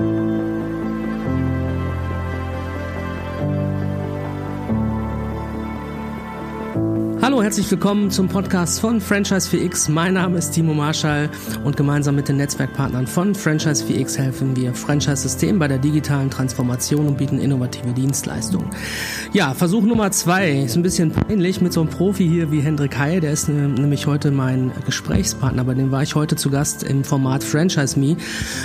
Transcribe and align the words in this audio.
Thank 0.00 0.40
you. 0.44 0.49
Hallo, 7.30 7.44
herzlich 7.44 7.70
willkommen 7.70 8.10
zum 8.10 8.26
Podcast 8.26 8.80
von 8.80 9.00
Franchise 9.00 9.48
4X. 9.56 9.88
Mein 9.88 10.14
Name 10.14 10.38
ist 10.38 10.50
Timo 10.50 10.74
Marschall 10.74 11.30
und 11.62 11.76
gemeinsam 11.76 12.16
mit 12.16 12.28
den 12.28 12.38
Netzwerkpartnern 12.38 13.06
von 13.06 13.36
Franchise 13.36 13.84
4X 13.84 14.18
helfen 14.18 14.56
wir 14.56 14.74
Franchise-Systemen 14.74 15.60
bei 15.60 15.68
der 15.68 15.78
digitalen 15.78 16.28
Transformation 16.28 17.06
und 17.06 17.18
bieten 17.18 17.38
innovative 17.38 17.92
Dienstleistungen. 17.92 18.68
Ja, 19.32 19.54
Versuch 19.54 19.84
Nummer 19.84 20.10
zwei 20.10 20.50
ist 20.50 20.74
ein 20.74 20.82
bisschen 20.82 21.12
peinlich 21.12 21.60
mit 21.60 21.72
so 21.72 21.82
einem 21.82 21.90
Profi 21.90 22.26
hier 22.26 22.50
wie 22.50 22.62
Hendrik 22.62 22.98
Heil. 22.98 23.20
Der 23.20 23.30
ist 23.30 23.48
äh, 23.48 23.52
nämlich 23.52 24.08
heute 24.08 24.32
mein 24.32 24.72
Gesprächspartner, 24.84 25.62
bei 25.62 25.74
dem 25.74 25.92
war 25.92 26.02
ich 26.02 26.16
heute 26.16 26.34
zu 26.34 26.50
Gast 26.50 26.82
im 26.82 27.04
Format 27.04 27.44
Franchise 27.44 27.96
Me. 27.96 28.16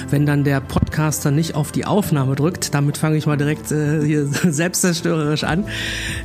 Wenn 0.10 0.26
dann 0.26 0.44
der 0.44 0.60
Podcaster 0.60 1.30
nicht 1.30 1.54
auf 1.54 1.72
die 1.72 1.86
Aufnahme 1.86 2.36
drückt, 2.36 2.74
damit 2.74 2.98
fange 2.98 3.18
ich 3.18 3.28
mal 3.28 3.38
direkt 3.38 3.72
äh, 3.72 4.04
hier 4.04 4.26
selbstzerstörerisch 4.52 5.44
an. 5.44 5.66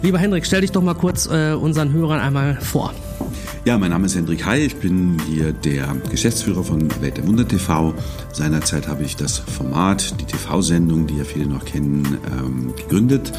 Lieber 0.00 0.16
Hendrik, 0.16 0.47
stell 0.47 0.62
dich 0.62 0.72
doch 0.72 0.80
mal 0.80 0.95
kurz 0.95 1.27
äh, 1.27 1.52
unseren 1.52 1.92
Hörern 1.92 2.30
einmal 2.30 2.55
vor. 2.61 2.95
Ja, 3.65 3.77
mein 3.77 3.91
Name 3.91 4.07
ist 4.07 4.15
Hendrik 4.15 4.47
Heil. 4.47 4.62
Ich 4.62 4.77
bin 4.77 5.20
hier 5.29 5.52
der 5.52 5.97
Geschäftsführer 6.11 6.62
von 6.62 6.89
Welt 7.03 7.16
der 7.16 7.27
Wunder 7.27 7.47
TV. 7.47 7.93
Seinerzeit 8.33 8.87
habe 8.87 9.03
ich 9.03 9.16
das 9.16 9.39
Format, 9.39 10.15
die 10.20 10.25
TV-Sendung, 10.25 11.09
die 11.09 11.16
ja 11.16 11.25
viele 11.25 11.47
noch 11.47 11.65
kennen, 11.65 12.19
ähm, 12.39 12.75
gegründet. 12.77 13.33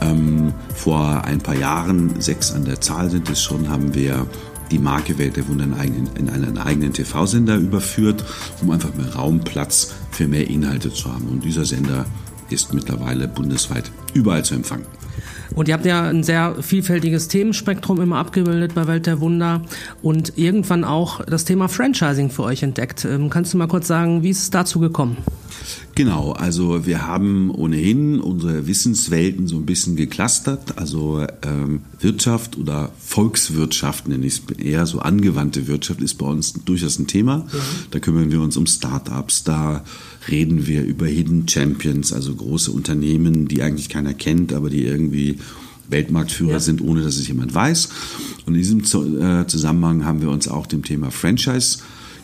Ähm, 0.00 0.54
vor 0.72 1.24
ein 1.24 1.38
paar 1.38 1.56
Jahren, 1.56 2.20
sechs 2.20 2.52
an 2.52 2.64
der 2.64 2.80
Zahl 2.80 3.10
sind 3.10 3.28
es 3.28 3.42
schon, 3.42 3.68
haben 3.68 3.94
wir 3.94 4.26
die 4.70 4.78
Marke 4.78 5.18
Welt 5.18 5.36
der 5.36 5.48
Wunder 5.48 5.64
in 5.64 6.28
einen 6.28 6.58
eigenen 6.58 6.92
TV-Sender 6.92 7.56
überführt, 7.56 8.24
um 8.62 8.70
einfach 8.70 8.94
mehr 8.94 9.14
Raumplatz 9.14 9.94
für 10.12 10.28
mehr 10.28 10.48
Inhalte 10.48 10.92
zu 10.92 11.12
haben. 11.12 11.26
Und 11.26 11.44
dieser 11.44 11.64
Sender 11.64 12.06
ist 12.50 12.72
mittlerweile 12.72 13.26
bundesweit 13.26 13.90
überall 14.14 14.44
zu 14.44 14.54
empfangen. 14.54 14.86
Und 15.54 15.68
ihr 15.68 15.74
habt 15.74 15.86
ja 15.86 16.08
ein 16.08 16.22
sehr 16.22 16.56
vielfältiges 16.60 17.28
Themenspektrum 17.28 18.00
immer 18.00 18.18
abgebildet 18.18 18.74
bei 18.74 18.86
Welt 18.86 19.06
der 19.06 19.20
Wunder 19.20 19.62
und 20.02 20.36
irgendwann 20.36 20.84
auch 20.84 21.24
das 21.24 21.44
Thema 21.44 21.68
Franchising 21.68 22.30
für 22.30 22.42
euch 22.42 22.62
entdeckt. 22.62 23.04
Ähm, 23.04 23.30
kannst 23.30 23.54
du 23.54 23.58
mal 23.58 23.68
kurz 23.68 23.86
sagen, 23.86 24.22
wie 24.22 24.30
ist 24.30 24.42
es 24.42 24.50
dazu 24.50 24.80
gekommen? 24.80 25.16
Genau, 25.94 26.32
also 26.32 26.86
wir 26.86 27.06
haben 27.06 27.50
ohnehin 27.50 28.20
unsere 28.20 28.66
Wissenswelten 28.66 29.48
so 29.48 29.56
ein 29.56 29.66
bisschen 29.66 29.96
geclustert. 29.96 30.78
Also 30.78 31.26
ähm, 31.42 31.80
Wirtschaft 32.00 32.56
oder 32.56 32.92
Volkswirtschaft 32.98 34.08
nenne 34.08 34.26
ich 34.26 34.40
es 34.48 34.58
eher, 34.58 34.86
so 34.86 35.00
angewandte 35.00 35.66
Wirtschaft 35.66 36.00
ist 36.00 36.14
bei 36.14 36.26
uns 36.26 36.52
durchaus 36.52 36.98
ein 36.98 37.06
Thema. 37.06 37.46
Ja. 37.52 37.58
Da 37.90 37.98
kümmern 37.98 38.30
wir 38.30 38.40
uns 38.40 38.56
um 38.56 38.66
Startups, 38.66 39.44
da 39.44 39.84
reden 40.28 40.66
wir 40.66 40.84
über 40.84 41.06
Hidden 41.06 41.48
Champions, 41.48 42.12
also 42.12 42.34
große 42.34 42.70
Unternehmen, 42.70 43.48
die 43.48 43.62
eigentlich 43.62 43.88
keiner 43.88 44.14
kennt, 44.14 44.52
aber 44.52 44.70
die 44.70 44.84
irgendwie 44.84 45.38
Weltmarktführer 45.88 46.52
ja. 46.52 46.60
sind, 46.60 46.80
ohne 46.80 47.02
dass 47.02 47.16
es 47.16 47.28
jemand 47.28 47.54
weiß. 47.54 47.88
Und 48.46 48.54
in 48.54 48.60
diesem 48.60 48.80
äh, 48.80 49.46
Zusammenhang 49.46 50.04
haben 50.04 50.20
wir 50.20 50.30
uns 50.30 50.48
auch 50.48 50.66
dem 50.66 50.84
Thema 50.84 51.10
Franchise 51.10 51.78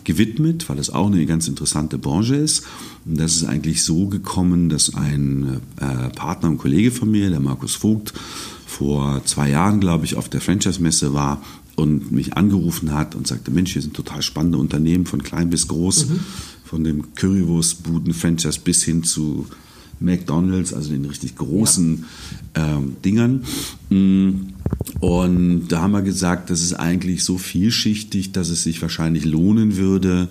gewidmet, 0.05 0.69
weil 0.69 0.79
es 0.79 0.91
auch 0.91 1.07
eine 1.07 1.25
ganz 1.27 1.49
interessante 1.49 1.99
Branche 1.99 2.37
ist. 2.37 2.65
Und 3.05 3.19
das 3.19 3.37
ist 3.37 3.45
eigentlich 3.45 3.85
so 3.85 4.07
gekommen, 4.07 4.69
dass 4.69 4.95
ein 4.95 5.61
äh, 5.81 6.11
Partner 6.11 6.51
und 6.51 6.59
Kollege 6.59 6.91
von 6.91 7.11
mir, 7.11 7.31
der 7.31 7.41
Markus 7.41 7.75
Vogt, 7.75 8.13
vor 8.67 9.23
zwei 9.25 9.51
Jahren, 9.51 9.81
glaube 9.81 10.05
ich, 10.05 10.17
auf 10.17 10.29
der 10.29 10.41
Franchise-Messe 10.41 11.15
war 11.15 11.43
und 11.77 12.13
mich 12.13 12.37
angerufen 12.37 12.93
hat 12.93 13.15
und 13.15 13.27
sagte, 13.27 13.51
Mensch, 13.51 13.73
hier 13.73 13.83
sind 13.83 13.95
total 13.95 14.23
spannende 14.23 14.59
Unternehmen 14.59 15.07
von 15.07 15.23
klein 15.23 15.51
bis 15.51 15.69
groß, 15.69 16.09
mhm. 16.09 16.21
von 16.65 16.85
dem 16.85 17.15
Currywurstbuden-Franchise 17.15 18.61
bis 18.63 18.85
hin 18.85 19.03
zu 19.05 19.47
McDonalds, 20.01 20.73
also 20.75 20.91
den 20.91 21.05
richtig 21.05 21.37
großen 21.37 22.05
ja. 22.57 22.77
ähm, 22.77 22.97
Dingern. 23.05 23.45
Mm, 23.91 24.54
und 25.01 25.69
da 25.69 25.83
haben 25.83 25.93
wir 25.93 26.03
gesagt, 26.03 26.51
das 26.51 26.63
ist 26.63 26.75
eigentlich 26.75 27.25
so 27.25 27.39
vielschichtig, 27.39 28.33
dass 28.33 28.49
es 28.49 28.63
sich 28.63 28.81
wahrscheinlich 28.81 29.25
lohnen 29.25 29.77
würde, 29.77 30.29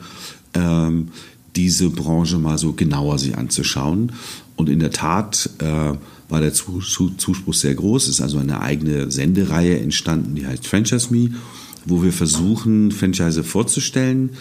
ähm, 0.53 1.09
diese 1.55 1.89
Branche 1.89 2.39
mal 2.39 2.57
so 2.57 2.73
genauer 2.73 3.19
sich 3.19 3.37
anzuschauen. 3.37 4.13
Und 4.55 4.69
in 4.69 4.79
der 4.79 4.91
Tat 4.91 5.49
äh, 5.59 5.93
war 6.29 6.41
der 6.41 6.53
Zuspruch 6.53 7.53
sehr 7.53 7.75
groß. 7.75 8.03
Es 8.03 8.15
ist 8.15 8.21
also 8.21 8.39
eine 8.39 8.61
eigene 8.61 9.11
Sendereihe 9.11 9.79
entstanden, 9.79 10.35
die 10.35 10.47
heißt 10.47 10.65
Franchise 10.65 11.13
Me 11.13 11.29
wo 11.85 12.03
wir 12.03 12.13
versuchen, 12.13 12.91
Franchise 12.91 13.43
vorzustellen, 13.43 14.31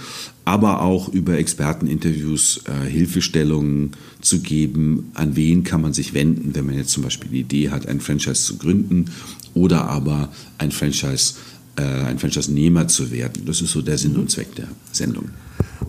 aber 0.45 0.83
auch 0.83 1.09
über 1.09 1.39
Experteninterviews 1.39 2.63
äh, 2.67 2.89
Hilfestellungen 2.89 3.93
zu 4.21 4.41
geben, 4.41 5.11
an 5.15 5.37
wen 5.37 5.65
kann 5.65 5.81
man 5.81 5.93
sich 5.93 6.15
wenden, 6.15 6.55
wenn 6.55 6.67
man 6.67 6.77
jetzt 6.77 6.91
zum 6.91 7.03
Beispiel 7.03 7.31
die 7.31 7.41
Idee 7.41 7.71
hat, 7.71 7.87
ein 7.87 8.01
Franchise 8.01 8.45
zu 8.45 8.57
gründen 8.57 9.07
oder 9.55 9.89
aber 9.89 10.33
ein 10.59 10.73
Franchise, 10.73 11.35
äh, 11.77 11.83
ein 11.83 12.19
Franchise-Nehmer 12.19 12.89
zu 12.89 13.11
werden. 13.11 13.45
Das 13.47 13.61
ist 13.61 13.73
so 13.73 13.83
der 13.83 13.99
Sinn 13.99 14.17
und 14.17 14.31
Zweck 14.31 14.55
der 14.55 14.69
Sendung. 14.93 15.31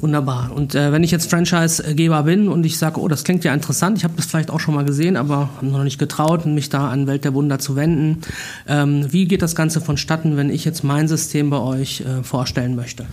Wunderbar. 0.01 0.51
Und 0.53 0.75
äh, 0.75 0.91
wenn 0.91 1.03
ich 1.03 1.11
jetzt 1.11 1.29
Franchise-Geber 1.29 2.23
bin 2.23 2.47
und 2.47 2.65
ich 2.65 2.77
sage, 2.77 2.99
oh, 2.99 3.07
das 3.07 3.23
klingt 3.23 3.43
ja 3.43 3.53
interessant, 3.53 3.97
ich 3.97 4.03
habe 4.03 4.13
das 4.15 4.25
vielleicht 4.25 4.51
auch 4.51 4.59
schon 4.59 4.75
mal 4.75 4.85
gesehen, 4.85 5.15
aber 5.15 5.49
noch 5.61 5.83
nicht 5.83 5.99
getraut, 5.99 6.45
mich 6.45 6.69
da 6.69 6.89
an 6.89 7.07
Welt 7.07 7.23
der 7.23 7.33
Wunder 7.33 7.59
zu 7.59 7.75
wenden. 7.75 8.21
Ähm, 8.67 9.07
wie 9.11 9.25
geht 9.25 9.41
das 9.41 9.55
Ganze 9.55 9.81
vonstatten, 9.81 10.37
wenn 10.37 10.49
ich 10.49 10.65
jetzt 10.65 10.83
mein 10.83 11.07
System 11.07 11.49
bei 11.49 11.59
euch 11.59 12.01
äh, 12.01 12.23
vorstellen 12.23 12.75
möchte? 12.75 13.05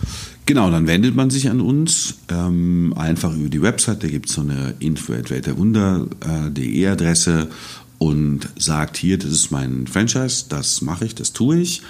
Genau, 0.45 0.69
dann 0.69 0.87
wendet 0.87 1.15
man 1.15 1.29
sich 1.29 1.49
an 1.49 1.61
uns 1.61 2.15
ähm, 2.29 2.93
einfach 2.97 3.33
über 3.33 3.49
die 3.49 3.61
Website, 3.61 4.03
da 4.03 4.07
gibt 4.07 4.29
es 4.29 4.35
so 4.35 4.41
eine 4.41 4.73
info.weltderwunder.de 4.79 6.87
Adresse 6.87 7.47
und 7.99 8.49
sagt 8.57 8.97
hier, 8.97 9.17
das 9.17 9.31
ist 9.31 9.51
mein 9.51 9.87
Franchise, 9.87 10.45
das 10.49 10.81
mache 10.81 11.05
ich, 11.05 11.15
das 11.15 11.33
tue 11.33 11.57
ich. 11.57 11.81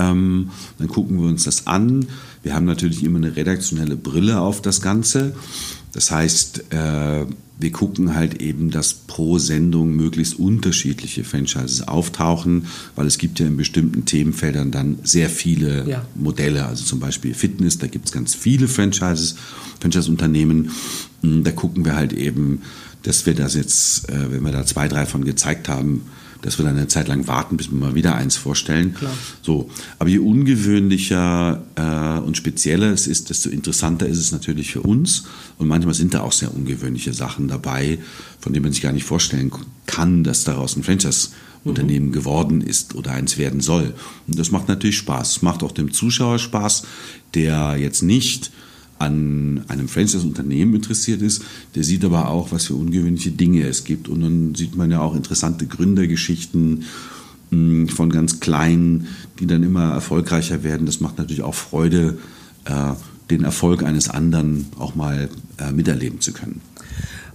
Ähm, 0.00 0.50
dann 0.78 0.88
gucken 0.88 1.20
wir 1.20 1.28
uns 1.28 1.44
das 1.44 1.66
an. 1.66 2.06
Wir 2.42 2.54
haben 2.54 2.64
natürlich 2.64 3.04
immer 3.04 3.18
eine 3.18 3.36
redaktionelle 3.36 3.96
Brille 3.96 4.40
auf 4.40 4.62
das 4.62 4.80
Ganze. 4.80 5.34
Das 5.92 6.10
heißt, 6.10 6.72
äh, 6.72 7.26
wir 7.58 7.72
gucken 7.72 8.14
halt 8.14 8.40
eben, 8.40 8.70
dass 8.70 8.94
pro 8.94 9.38
Sendung 9.38 9.94
möglichst 9.94 10.38
unterschiedliche 10.38 11.24
Franchises 11.24 11.86
auftauchen, 11.86 12.66
weil 12.96 13.06
es 13.06 13.18
gibt 13.18 13.38
ja 13.38 13.46
in 13.46 13.58
bestimmten 13.58 14.06
Themenfeldern 14.06 14.70
dann 14.70 14.98
sehr 15.02 15.28
viele 15.28 15.86
ja. 15.86 16.06
Modelle. 16.14 16.64
Also 16.64 16.84
zum 16.84 17.00
Beispiel 17.00 17.34
Fitness, 17.34 17.78
da 17.78 17.86
gibt 17.86 18.06
es 18.06 18.12
ganz 18.12 18.34
viele 18.34 18.68
Franchises, 18.68 19.36
Franchise-Unternehmen. 19.80 20.70
Hm, 21.22 21.44
da 21.44 21.50
gucken 21.50 21.84
wir 21.84 21.96
halt 21.96 22.14
eben, 22.14 22.62
dass 23.02 23.26
wir 23.26 23.34
das 23.34 23.54
jetzt, 23.54 24.08
äh, 24.08 24.32
wenn 24.32 24.42
wir 24.42 24.52
da 24.52 24.64
zwei, 24.64 24.88
drei 24.88 25.04
von 25.04 25.24
gezeigt 25.24 25.68
haben, 25.68 26.02
dass 26.42 26.58
wir 26.58 26.64
dann 26.64 26.76
eine 26.76 26.88
Zeit 26.88 27.08
lang 27.08 27.26
warten, 27.26 27.56
bis 27.56 27.70
wir 27.70 27.78
mal 27.78 27.94
wieder 27.94 28.14
eins 28.14 28.36
vorstellen. 28.36 28.94
Klar. 28.94 29.12
So, 29.42 29.70
aber 29.98 30.08
je 30.08 30.18
ungewöhnlicher 30.18 31.62
äh, 31.76 32.20
und 32.20 32.36
spezieller 32.36 32.92
es 32.92 33.06
ist, 33.06 33.30
desto 33.30 33.50
interessanter 33.50 34.06
ist 34.06 34.18
es 34.18 34.32
natürlich 34.32 34.72
für 34.72 34.82
uns. 34.82 35.24
Und 35.58 35.68
manchmal 35.68 35.94
sind 35.94 36.14
da 36.14 36.20
auch 36.20 36.32
sehr 36.32 36.54
ungewöhnliche 36.54 37.12
Sachen 37.12 37.48
dabei, 37.48 37.98
von 38.38 38.52
denen 38.52 38.64
man 38.64 38.72
sich 38.72 38.82
gar 38.82 38.92
nicht 38.92 39.04
vorstellen 39.04 39.50
kann, 39.86 40.24
dass 40.24 40.44
daraus 40.44 40.76
ein 40.76 40.82
Franchise-Unternehmen 40.82 42.08
mhm. 42.08 42.12
geworden 42.12 42.60
ist 42.60 42.94
oder 42.94 43.12
eins 43.12 43.36
werden 43.36 43.60
soll. 43.60 43.94
Und 44.26 44.38
das 44.38 44.50
macht 44.50 44.68
natürlich 44.68 44.96
Spaß. 44.96 45.36
Es 45.36 45.42
macht 45.42 45.62
auch 45.62 45.72
dem 45.72 45.92
Zuschauer 45.92 46.38
Spaß, 46.38 46.84
der 47.34 47.76
jetzt 47.76 48.02
nicht 48.02 48.50
an 49.00 49.64
einem 49.68 49.88
Franchise-Unternehmen 49.88 50.74
interessiert 50.74 51.22
ist, 51.22 51.42
der 51.74 51.84
sieht 51.84 52.04
aber 52.04 52.28
auch, 52.28 52.52
was 52.52 52.66
für 52.66 52.74
ungewöhnliche 52.74 53.30
Dinge 53.30 53.66
es 53.66 53.84
gibt. 53.84 54.08
Und 54.08 54.20
dann 54.20 54.54
sieht 54.54 54.76
man 54.76 54.90
ja 54.90 55.00
auch 55.00 55.16
interessante 55.16 55.66
Gründergeschichten 55.66 56.84
hm, 57.50 57.88
von 57.88 58.10
ganz 58.10 58.40
kleinen, 58.40 59.06
die 59.38 59.46
dann 59.46 59.62
immer 59.62 59.92
erfolgreicher 59.92 60.64
werden. 60.64 60.84
Das 60.84 61.00
macht 61.00 61.16
natürlich 61.16 61.42
auch 61.42 61.54
Freude, 61.54 62.18
äh, 62.66 62.92
den 63.30 63.42
Erfolg 63.44 63.82
eines 63.84 64.10
anderen 64.10 64.66
auch 64.78 64.94
mal 64.94 65.30
äh, 65.56 65.72
miterleben 65.72 66.20
zu 66.20 66.32
können. 66.32 66.60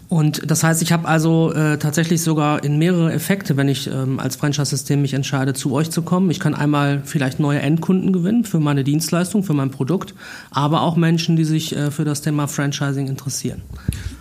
Und 0.08 0.50
das 0.50 0.64
heißt, 0.64 0.82
ich 0.84 0.92
habe 0.92 1.08
also 1.08 1.52
äh, 1.54 1.80
tatsächlich 1.80 2.22
sogar 2.22 2.64
in 2.64 2.78
mehrere 2.78 3.12
Effekte, 3.12 3.58
wenn 3.58 3.68
ich 3.68 3.88
ähm, 3.88 4.20
als 4.20 4.36
Franchise-System 4.36 5.02
mich 5.02 5.14
entscheide, 5.14 5.54
zu 5.54 5.74
euch 5.74 5.90
zu 5.90 6.04
kommen. 6.04 6.30
Ich 6.30 6.40
kann 6.40 6.54
einmal 6.54 7.02
vielleicht 7.04 7.40
neue 7.40 7.60
Endkunden 7.60 8.14
gewinnen 8.14 8.44
für 8.44 8.60
meine 8.60 8.84
Dienstleistung, 8.84 9.44
für 9.44 9.54
mein 9.54 9.72
Produkt, 9.72 10.14
aber 10.52 10.82
auch 10.82 10.96
Menschen, 10.96 11.36
die 11.36 11.44
sich 11.44 11.76
äh, 11.76 11.90
für 11.90 12.06
das 12.06 12.22
Thema 12.22 12.48
Franchising 12.48 13.08
interessieren. 13.08 13.64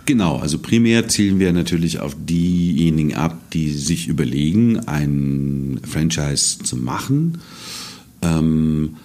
Genau, 0.05 0.37
also 0.37 0.57
primär 0.57 1.07
zielen 1.07 1.39
wir 1.39 1.53
natürlich 1.53 1.99
auf 1.99 2.15
diejenigen 2.19 3.15
ab, 3.15 3.37
die 3.53 3.71
sich 3.71 4.07
überlegen, 4.07 4.87
ein 4.87 5.79
Franchise 5.83 6.59
zu 6.59 6.77
machen. 6.77 7.39
Ähm, 8.21 8.97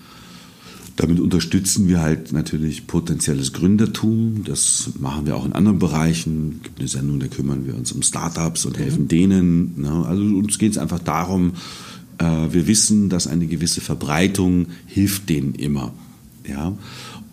damit 1.01 1.19
unterstützen 1.19 1.89
wir 1.89 2.03
halt 2.03 2.33
natürlich 2.33 2.87
potenzielles 2.87 3.55
Gründertum. 3.55 4.45
Das 4.45 4.91
machen 4.99 5.25
wir 5.25 5.35
auch 5.35 5.47
in 5.47 5.55
anderen 5.55 5.79
Bereichen. 5.79 6.57
Es 6.59 6.63
gibt 6.65 6.79
eine 6.79 6.89
Sendung, 6.89 7.21
da 7.21 7.27
kümmern 7.27 7.67
wir 7.67 7.75
uns 7.75 7.91
um 7.93 8.03
Startups 8.03 8.67
und 8.67 8.79
helfen 8.79 9.05
mhm. 9.05 9.09
denen. 9.09 9.81
Ne? 9.81 10.05
Also 10.07 10.23
uns 10.23 10.59
geht 10.59 10.73
es 10.73 10.79
einfach 10.79 10.99
darum, 10.99 11.53
äh, 12.19 12.25
wir 12.51 12.67
wissen, 12.67 13.09
dass 13.09 13.27
eine 13.27 13.47
gewisse 13.47 13.81
Verbreitung 13.81 14.67
hilft 14.87 15.31
denen 15.31 15.55
immer. 15.55 15.95
Ja? 16.47 16.77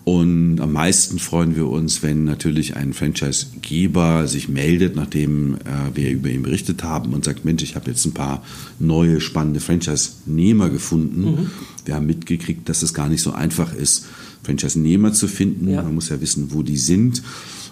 Und 0.07 0.61
am 0.61 0.71
meisten 0.71 1.19
freuen 1.19 1.57
wir 1.57 1.67
uns, 1.67 2.01
wenn 2.01 2.23
natürlich 2.23 2.77
ein 2.77 2.93
Franchise-Geber 2.93 4.25
sich 4.29 4.47
meldet, 4.47 4.95
nachdem 4.95 5.55
äh, 5.55 5.57
wir 5.95 6.11
über 6.11 6.29
ihn 6.29 6.43
berichtet 6.43 6.81
haben 6.81 7.13
und 7.13 7.25
sagt, 7.25 7.43
Mensch, 7.43 7.61
ich 7.61 7.75
habe 7.75 7.89
jetzt 7.89 8.05
ein 8.05 8.13
paar 8.13 8.41
neue 8.79 9.19
spannende 9.19 9.59
Franchise-Nehmer 9.59 10.69
gefunden. 10.69 11.23
Mhm. 11.23 11.51
Wir 11.83 11.95
haben 11.95 12.05
mitgekriegt, 12.05 12.69
dass 12.69 12.83
es 12.83 12.93
gar 12.93 13.09
nicht 13.09 13.21
so 13.21 13.33
einfach 13.33 13.73
ist, 13.73 14.05
Franchise-Nehmer 14.43 15.11
zu 15.11 15.27
finden. 15.27 15.67
Ja. 15.67 15.83
Man 15.83 15.95
muss 15.95 16.07
ja 16.07 16.21
wissen, 16.21 16.53
wo 16.53 16.63
die 16.63 16.77
sind. 16.77 17.21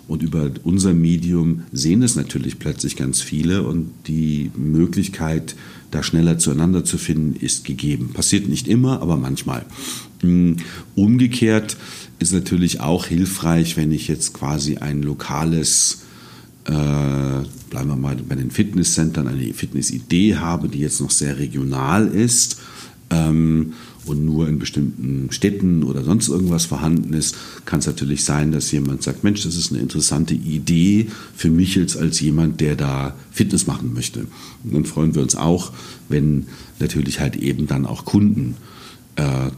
Und 0.10 0.22
über 0.22 0.52
unser 0.66 0.94
Medium 0.94 1.62
sehen 1.72 2.04
es 2.04 2.18
natürlich 2.18 2.60
plötzlich 2.60 2.98
ganz 2.98 3.22
viele 3.22 3.64
und 3.64 3.92
die 4.08 4.52
Möglichkeit, 4.58 5.56
da 5.92 6.04
schneller 6.04 6.38
zueinander 6.38 6.84
zu 6.84 6.98
finden, 6.98 7.34
ist 7.40 7.64
gegeben. 7.64 8.10
Passiert 8.14 8.50
nicht 8.50 8.68
immer, 8.68 9.02
aber 9.02 9.16
manchmal. 9.16 9.66
Hm, 10.26 10.58
umgekehrt 10.96 11.78
ist 12.18 12.34
natürlich 12.34 12.80
auch 12.80 13.06
hilfreich, 13.06 13.78
wenn 13.78 13.92
ich 13.92 14.08
jetzt 14.08 14.34
quasi 14.34 14.78
ein 14.78 15.04
lokales, 15.04 16.02
äh, 16.66 16.72
bleiben 16.72 17.90
wir 17.90 17.96
mal 17.96 18.16
bei 18.28 18.36
den 18.36 18.50
Fitnesscentern, 18.50 19.28
eine 19.28 19.54
Fitnessidee 19.54 20.38
habe, 20.38 20.68
die 20.68 20.80
jetzt 20.80 21.00
noch 21.00 21.12
sehr 21.12 21.38
regional 21.38 22.08
ist 22.08 22.58
ähm, 23.12 23.74
und 24.06 24.26
nur 24.26 24.48
in 24.48 24.58
bestimmten 24.58 25.32
Städten 25.32 25.84
oder 25.84 26.04
sonst 26.04 26.30
irgendwas 26.30 26.66
vorhanden 26.66 27.14
ist, 27.14 27.36
kann 27.66 27.80
es 27.80 27.86
natürlich 27.86 28.24
sein, 28.24 28.52
dass 28.52 28.72
jemand 28.72 29.04
sagt, 29.04 29.24
Mensch, 29.24 29.44
das 29.44 29.56
ist 29.56 29.72
eine 29.72 29.82
interessante 29.82 30.34
Idee 30.34 31.08
für 31.36 31.52
mich 31.52 31.76
jetzt 31.76 31.98
als 31.98 32.20
jemand, 32.20 32.62
der 32.62 32.76
da 32.76 33.16
Fitness 33.32 33.68
machen 33.68 33.94
möchte. 33.94 34.26
Und 34.64 34.74
dann 34.74 34.86
freuen 34.86 35.14
wir 35.14 35.22
uns 35.22 35.36
auch, 35.36 35.72
wenn 36.10 36.48
natürlich 36.80 37.20
halt 37.20 37.36
eben 37.36 37.68
dann 37.68 37.86
auch 37.86 38.06
Kunden 38.06 38.56
äh, 38.58 38.76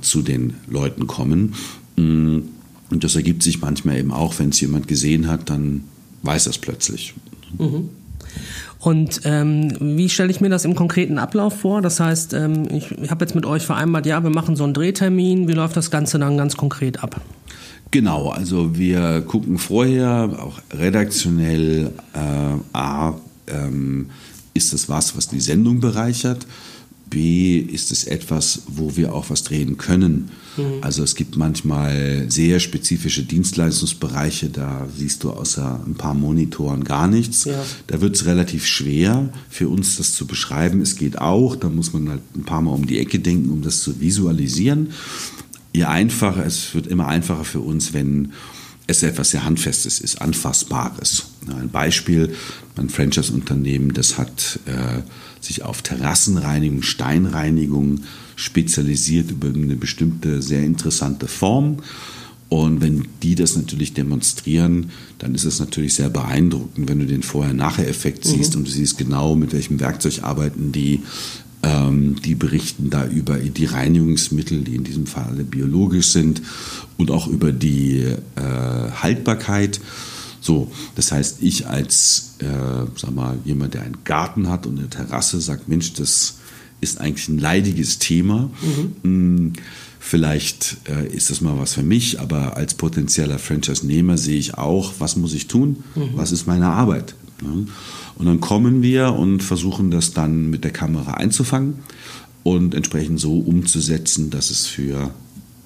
zu 0.02 0.22
den 0.22 0.56
Leuten 0.68 1.08
kommen. 1.08 1.56
Mm, 1.96 2.40
und 2.90 3.04
das 3.04 3.16
ergibt 3.16 3.44
sich 3.44 3.62
manchmal 3.62 3.98
eben 3.98 4.12
auch, 4.12 4.38
wenn 4.40 4.50
es 4.50 4.62
jemand 4.62 4.88
gesehen 4.88 5.28
hat, 5.28 5.50
dann 5.50 5.84
weiß 6.24 6.48
er 6.48 6.52
es 6.52 6.58
plötzlich. 6.58 7.14
Mhm. 7.58 7.90
Und 8.80 9.22
ähm, 9.24 9.74
wie 9.80 10.10
stelle 10.10 10.30
ich 10.30 10.40
mir 10.40 10.50
das 10.50 10.64
im 10.64 10.76
konkreten 10.76 11.18
Ablauf 11.18 11.62
vor? 11.62 11.82
Das 11.82 12.00
heißt, 12.00 12.34
ähm, 12.34 12.68
ich, 12.72 12.92
ich 12.92 13.10
habe 13.10 13.26
jetzt 13.26 13.34
mit 13.34 13.46
euch 13.46 13.64
vereinbart, 13.64 14.06
ja, 14.06 14.22
wir 14.24 14.30
machen 14.30 14.56
so 14.56 14.64
einen 14.64 14.74
Drehtermin. 14.74 15.48
Wie 15.48 15.54
läuft 15.54 15.76
das 15.76 15.90
Ganze 15.90 16.20
dann 16.20 16.38
ganz 16.38 16.56
konkret 16.56 17.04
ab? 17.04 17.20
Genau, 17.92 18.30
also 18.30 18.78
wir 18.78 19.22
gucken 19.22 19.58
vorher 19.58 20.30
auch 20.40 20.60
redaktionell, 20.78 21.92
äh, 22.14 22.78
A, 22.78 23.16
ähm, 23.48 24.10
ist 24.54 24.74
das 24.74 24.90
was, 24.90 25.16
was 25.16 25.28
die 25.28 25.40
Sendung 25.40 25.80
bereichert? 25.80 26.46
B, 27.10 27.58
ist 27.58 27.92
es 27.92 28.06
etwas, 28.06 28.64
wo 28.68 28.98
wir 28.98 29.14
auch 29.14 29.30
was 29.30 29.44
drehen 29.44 29.78
können? 29.78 30.30
Mhm. 30.58 30.64
Also 30.82 31.04
es 31.04 31.16
gibt 31.16 31.38
manchmal 31.38 32.26
sehr 32.30 32.60
spezifische 32.60 33.24
Dienstleistungsbereiche, 33.24 34.50
da 34.50 34.88
siehst 34.96 35.24
du 35.24 35.32
außer 35.32 35.84
ein 35.86 35.96
paar 35.96 36.14
Monitoren 36.14 36.84
gar 36.84 37.08
nichts. 37.08 37.46
Ja. 37.46 37.64
Da 37.88 38.02
wird 38.02 38.16
es 38.16 38.26
relativ 38.26 38.66
schwer 38.66 39.30
für 39.50 39.70
uns, 39.70 39.98
das 39.98 40.14
zu 40.14 40.28
beschreiben. 40.28 40.82
Es 40.82 40.96
geht 40.96 41.20
auch, 41.20 41.56
da 41.56 41.70
muss 41.70 41.94
man 41.94 42.10
halt 42.10 42.22
ein 42.36 42.44
paar 42.44 42.62
Mal 42.62 42.72
um 42.72 42.86
die 42.86 43.00
Ecke 43.00 43.20
denken, 43.20 43.50
um 43.50 43.62
das 43.62 43.82
zu 43.82 44.00
visualisieren. 44.00 44.90
Je 45.74 45.84
einfacher, 45.84 46.46
es 46.46 46.74
wird 46.74 46.88
immer 46.88 47.08
einfacher 47.08 47.44
für 47.44 47.60
uns, 47.60 47.94
wenn 47.94 48.32
es 48.88 49.04
etwas 49.04 49.32
sehr 49.32 49.44
Handfestes 49.44 50.00
ist, 50.00 50.22
Anfassbares. 50.22 51.28
Ein 51.48 51.70
Beispiel, 51.70 52.34
ein 52.78 52.90
Franchise-Unternehmen, 52.90 53.94
das 53.94 54.18
hat 54.18 54.60
äh, 54.66 55.02
sich 55.42 55.64
auf 55.64 55.82
Terrassenreinigung, 55.82 56.82
Steinreinigung 56.82 58.02
spezialisiert 58.36 59.32
über 59.32 59.48
eine 59.48 59.76
bestimmte 59.76 60.42
sehr 60.42 60.64
interessante 60.64 61.28
Form. 61.28 61.78
Und 62.50 62.82
wenn 62.82 63.06
die 63.24 63.36
das 63.36 63.58
natürlich 63.58 63.94
demonstrieren, 63.94 64.92
dann 65.20 65.36
ist 65.36 65.44
es 65.44 65.60
natürlich 65.60 65.96
sehr 65.96 66.10
beeindruckend, 66.10 66.88
wenn 66.88 67.00
du 67.00 67.06
den 67.06 67.24
Vorher-Nachher-Effekt 67.24 68.26
mhm. 68.26 68.30
siehst 68.30 68.56
und 68.56 68.66
du 68.66 68.72
siehst 68.72 68.98
genau, 68.98 69.36
mit 69.36 69.52
welchem 69.52 69.80
Werkzeug 69.82 70.24
arbeiten 70.24 70.72
die. 70.72 71.02
Ähm, 71.64 72.18
die 72.24 72.36
berichten 72.36 72.90
da 72.90 73.08
über 73.08 73.38
die 73.38 73.66
Reinigungsmittel, 73.66 74.62
die 74.62 74.76
in 74.76 74.84
diesem 74.84 75.08
Fall 75.08 75.34
biologisch 75.44 76.08
sind 76.08 76.42
und 76.98 77.10
auch 77.10 77.28
über 77.28 77.52
die 77.52 78.04
äh, 78.04 78.16
Haltbarkeit. 79.02 79.80
So, 80.40 80.72
das 80.96 81.12
heißt, 81.12 81.38
ich 81.42 81.68
als, 81.68 82.36
äh, 82.40 82.86
sag 82.96 83.14
mal, 83.14 83.40
jemand, 83.44 83.74
der 83.74 83.82
einen 83.82 84.04
Garten 84.04 84.50
hat 84.50 84.68
und 84.68 84.78
eine 84.78 84.90
Terrasse, 84.90 85.42
sagt, 85.42 85.68
Mensch, 85.68 85.94
das 85.94 86.36
ist 86.80 87.02
eigentlich 87.02 87.28
ein 87.28 87.40
leidiges 87.40 87.98
Thema. 87.98 88.52
Mhm. 89.02 89.54
Vielleicht 90.00 90.78
äh, 90.88 91.08
ist 91.08 91.32
das 91.32 91.42
mal 91.42 91.58
was 91.58 91.74
für 91.74 91.84
mich, 91.84 92.20
aber 92.20 92.56
als 92.56 92.76
potenzieller 92.76 93.40
Franchise-Nehmer 93.40 94.18
sehe 94.18 94.38
ich 94.38 94.54
auch, 94.54 94.94
was 95.00 95.18
muss 95.18 95.34
ich 95.34 95.48
tun, 95.48 95.84
mhm. 95.96 96.12
was 96.14 96.32
ist 96.32 96.46
meine 96.46 96.68
Arbeit. 96.68 97.16
Ne? 97.42 97.68
Und 98.16 98.26
dann 98.26 98.40
kommen 98.40 98.82
wir 98.82 99.14
und 99.14 99.44
versuchen 99.44 99.92
das 99.92 100.14
dann 100.14 100.50
mit 100.50 100.64
der 100.64 100.72
Kamera 100.72 101.16
einzufangen 101.16 101.76
und 102.44 102.74
entsprechend 102.74 103.20
so 103.20 103.40
umzusetzen, 103.40 104.30
dass 104.30 104.50
es 104.50 104.68
für 104.68 105.12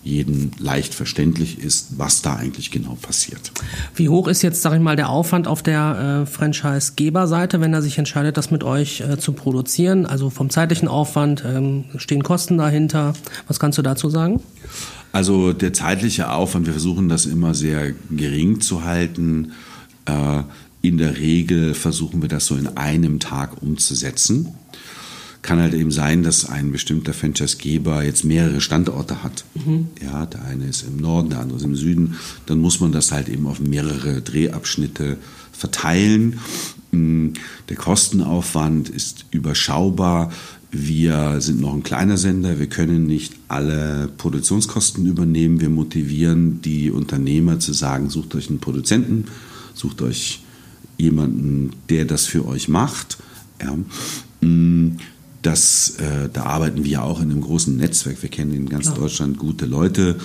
jeden 0.04 0.52
leicht 0.58 0.96
verständlich 0.96 1.60
ist, 1.60 2.00
was 2.00 2.22
da 2.22 2.36
eigentlich 2.36 2.72
genau 2.72 2.98
passiert. 3.00 3.52
Wie 3.96 4.10
hoch 4.10 4.28
ist 4.28 4.42
jetzt, 4.42 4.62
sage 4.62 4.78
ich 4.78 4.82
mal, 4.82 4.96
der 4.96 5.10
Aufwand 5.10 5.48
auf 5.48 5.62
der 5.62 6.24
äh, 6.24 6.26
Franchise-Geber-Seite, 6.26 7.62
wenn 7.62 7.74
er 7.74 7.84
sich 7.84 8.00
entscheidet, 8.00 8.36
das 8.38 8.50
mit 8.50 8.64
euch 8.64 9.02
äh, 9.02 9.18
zu 9.20 9.34
produzieren? 9.34 10.08
Also 10.08 10.32
vom 10.32 10.50
zeitlichen 10.50 10.88
Aufwand, 10.88 11.44
ähm, 11.46 11.86
stehen 11.98 12.24
Kosten 12.24 12.58
dahinter? 12.58 13.14
Was 13.48 13.60
kannst 13.60 13.78
du 13.78 13.84
dazu 13.84 14.10
sagen? 14.10 14.42
Also 15.12 15.54
der 15.54 15.74
zeitliche 15.74 16.32
Aufwand, 16.32 16.66
wir 16.66 16.74
versuchen 16.74 17.08
das 17.08 17.26
immer 17.28 17.54
sehr 17.54 17.94
gering 18.10 18.60
zu 18.60 18.84
halten. 18.84 19.52
Äh, 20.06 20.44
in 20.82 20.98
der 20.98 21.18
Regel 21.18 21.74
versuchen 21.74 22.22
wir 22.22 22.30
das 22.30 22.46
so 22.46 22.56
in 22.56 22.68
einem 22.78 23.20
Tag 23.20 23.62
umzusetzen 23.62 24.50
kann 25.42 25.60
halt 25.60 25.74
eben 25.74 25.92
sein, 25.92 26.24
dass 26.24 26.48
ein 26.48 26.72
bestimmter 26.72 27.14
Franchisegeber 27.14 28.04
jetzt 28.04 28.24
mehrere 28.24 28.62
Standorte 28.62 29.24
hat. 29.24 29.44
Mhm. 29.56 29.88
Ja, 30.02 30.26
der 30.26 30.46
eine 30.46 30.66
ist 30.66 30.84
im 30.84 30.98
Norden, 30.98 31.30
der 31.30 31.40
andere 31.40 31.58
ist 31.58 31.64
im 31.64 31.76
Süden. 31.76 32.16
Dann 32.46 32.60
muss 32.60 32.80
man 32.80 32.92
das 32.92 33.12
halt 33.12 33.28
eben 33.28 33.48
auf 33.48 33.60
mehrere 33.60 34.22
Drehabschnitte 34.22 35.18
verteilen. 35.52 36.40
Mm, 36.92 37.30
der 37.70 37.76
Kostenaufwand 37.76 38.90
ist 38.90 39.26
überschaubar. 39.32 40.32
Wir 40.70 41.42
sind 41.42 41.60
noch 41.60 41.74
ein 41.74 41.84
kleiner 41.84 42.18
Sender, 42.18 42.60
wir 42.60 42.68
können 42.68 43.06
nicht 43.06 43.34
alle 43.50 44.10
Produktionskosten 44.18 45.06
übernehmen. 45.06 45.60
Wir 45.60 45.70
motivieren 45.70 46.62
die 46.62 46.92
Unternehmer 46.92 47.60
zu 47.60 47.74
sagen, 47.74 48.10
sucht 48.10 48.36
euch 48.36 48.50
einen 48.50 48.60
Produzenten, 48.60 49.26
sucht 49.74 50.02
euch 50.02 50.44
jemanden, 51.02 51.72
der 51.90 52.06
das 52.06 52.26
für 52.26 52.48
euch 52.48 52.68
macht. 52.68 53.18
Ja. 53.62 53.78
Mm, 54.48 54.98
das, 55.42 55.96
äh, 55.98 56.30
da 56.32 56.44
arbeiten 56.44 56.86
wir 56.86 57.04
auch 57.04 57.20
in 57.20 57.32
einem 57.32 57.42
großen 57.42 57.76
Netzwerk. 57.76 58.22
Wir 58.22 58.30
kennen 58.30 58.54
in 58.54 58.70
ganz 58.70 58.88
ja. 58.88 58.94
Deutschland 58.94 59.38
gute 59.40 59.66
Leute, 59.66 60.18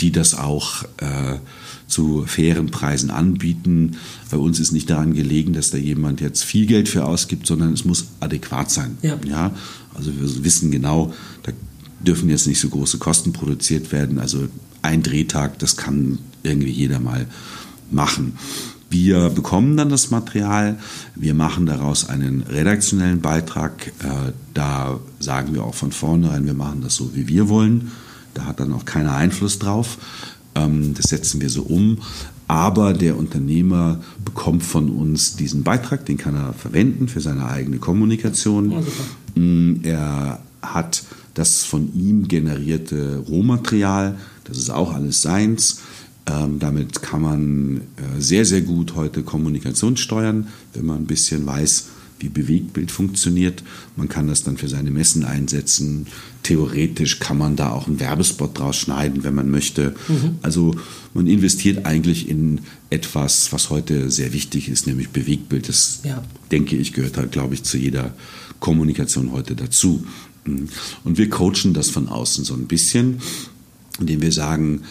die 0.00 0.10
das 0.10 0.34
auch 0.34 0.84
äh, 0.96 1.38
zu 1.86 2.24
fairen 2.26 2.70
Preisen 2.70 3.10
anbieten. 3.10 3.96
Bei 4.30 4.38
uns 4.38 4.58
ist 4.58 4.72
nicht 4.72 4.88
daran 4.88 5.12
gelegen, 5.12 5.52
dass 5.52 5.70
da 5.70 5.76
jemand 5.76 6.20
jetzt 6.20 6.42
viel 6.42 6.66
Geld 6.66 6.88
für 6.88 7.04
ausgibt, 7.04 7.46
sondern 7.46 7.72
es 7.72 7.84
muss 7.84 8.06
adäquat 8.20 8.70
sein. 8.70 8.96
Ja. 9.02 9.18
ja? 9.26 9.54
Also 9.94 10.10
wir 10.18 10.44
wissen 10.44 10.70
genau, 10.70 11.12
da 11.42 11.52
dürfen 12.00 12.30
jetzt 12.30 12.46
nicht 12.46 12.60
so 12.60 12.70
große 12.70 12.96
Kosten 12.98 13.32
produziert 13.32 13.92
werden. 13.92 14.18
Also 14.18 14.48
ein 14.80 15.02
Drehtag, 15.02 15.58
das 15.58 15.76
kann 15.76 16.18
irgendwie 16.42 16.70
jeder 16.70 16.98
mal 16.98 17.26
machen. 17.90 18.38
Wir 18.92 19.30
bekommen 19.30 19.78
dann 19.78 19.88
das 19.88 20.10
Material, 20.10 20.78
wir 21.14 21.32
machen 21.32 21.64
daraus 21.64 22.10
einen 22.10 22.42
redaktionellen 22.42 23.22
Beitrag. 23.22 23.86
Äh, 24.00 24.32
da 24.52 25.00
sagen 25.18 25.54
wir 25.54 25.64
auch 25.64 25.74
von 25.74 25.92
vornherein, 25.92 26.44
wir 26.44 26.52
machen 26.52 26.82
das 26.82 26.96
so, 26.96 27.14
wie 27.14 27.26
wir 27.26 27.48
wollen. 27.48 27.90
Da 28.34 28.44
hat 28.44 28.60
dann 28.60 28.70
auch 28.74 28.84
keiner 28.84 29.14
Einfluss 29.14 29.58
drauf. 29.58 29.96
Ähm, 30.54 30.92
das 30.92 31.06
setzen 31.06 31.40
wir 31.40 31.48
so 31.48 31.62
um. 31.62 31.98
Aber 32.48 32.92
der 32.92 33.16
Unternehmer 33.16 34.00
bekommt 34.26 34.62
von 34.62 34.90
uns 34.90 35.36
diesen 35.36 35.62
Beitrag, 35.62 36.04
den 36.04 36.18
kann 36.18 36.34
er 36.34 36.52
verwenden 36.52 37.08
für 37.08 37.22
seine 37.22 37.48
eigene 37.48 37.78
Kommunikation. 37.78 38.84
Mm, 39.34 39.76
er 39.84 40.40
hat 40.60 41.02
das 41.32 41.64
von 41.64 41.94
ihm 41.94 42.28
generierte 42.28 43.22
Rohmaterial, 43.26 44.18
das 44.44 44.58
ist 44.58 44.68
auch 44.68 44.92
alles 44.92 45.22
seins. 45.22 45.80
Ähm, 46.26 46.58
damit 46.58 47.02
kann 47.02 47.22
man 47.22 47.76
äh, 47.78 48.20
sehr, 48.20 48.44
sehr 48.44 48.60
gut 48.60 48.94
heute 48.94 49.22
Kommunikation 49.22 49.96
steuern, 49.96 50.48
wenn 50.72 50.86
man 50.86 50.98
ein 50.98 51.06
bisschen 51.06 51.44
weiß, 51.46 51.86
wie 52.22 52.28
Bewegtbild 52.28 52.92
funktioniert. 52.92 53.62
Man 53.96 54.08
kann 54.08 54.28
das 54.28 54.44
dann 54.44 54.56
für 54.56 54.68
seine 54.68 54.90
Messen 54.90 55.24
einsetzen. 55.24 56.06
Theoretisch 56.44 57.18
kann 57.18 57.36
man 57.36 57.56
da 57.56 57.70
auch 57.70 57.88
einen 57.88 57.98
Werbespot 58.00 58.58
draus 58.58 58.76
schneiden, 58.76 59.24
wenn 59.24 59.34
man 59.34 59.50
möchte. 59.50 59.94
Mhm. 60.08 60.36
Also 60.42 60.76
man 61.14 61.26
investiert 61.26 61.84
eigentlich 61.84 62.28
in 62.28 62.60
etwas, 62.90 63.52
was 63.52 63.70
heute 63.70 64.10
sehr 64.10 64.32
wichtig 64.32 64.68
ist, 64.68 64.86
nämlich 64.86 65.10
Bewegtbild. 65.10 65.68
Das, 65.68 66.00
ja. 66.04 66.22
denke 66.52 66.76
ich, 66.76 66.92
gehört 66.92 67.16
halt, 67.16 67.32
glaube 67.32 67.54
ich, 67.54 67.64
zu 67.64 67.76
jeder 67.76 68.14
Kommunikation 68.60 69.32
heute 69.32 69.56
dazu. 69.56 70.06
Mhm. 70.44 70.68
Und 71.04 71.18
wir 71.18 71.28
coachen 71.28 71.74
das 71.74 71.90
von 71.90 72.08
außen 72.08 72.44
so 72.44 72.54
ein 72.54 72.66
bisschen, 72.66 73.18
indem 73.98 74.22
wir 74.22 74.32
sagen, 74.32 74.82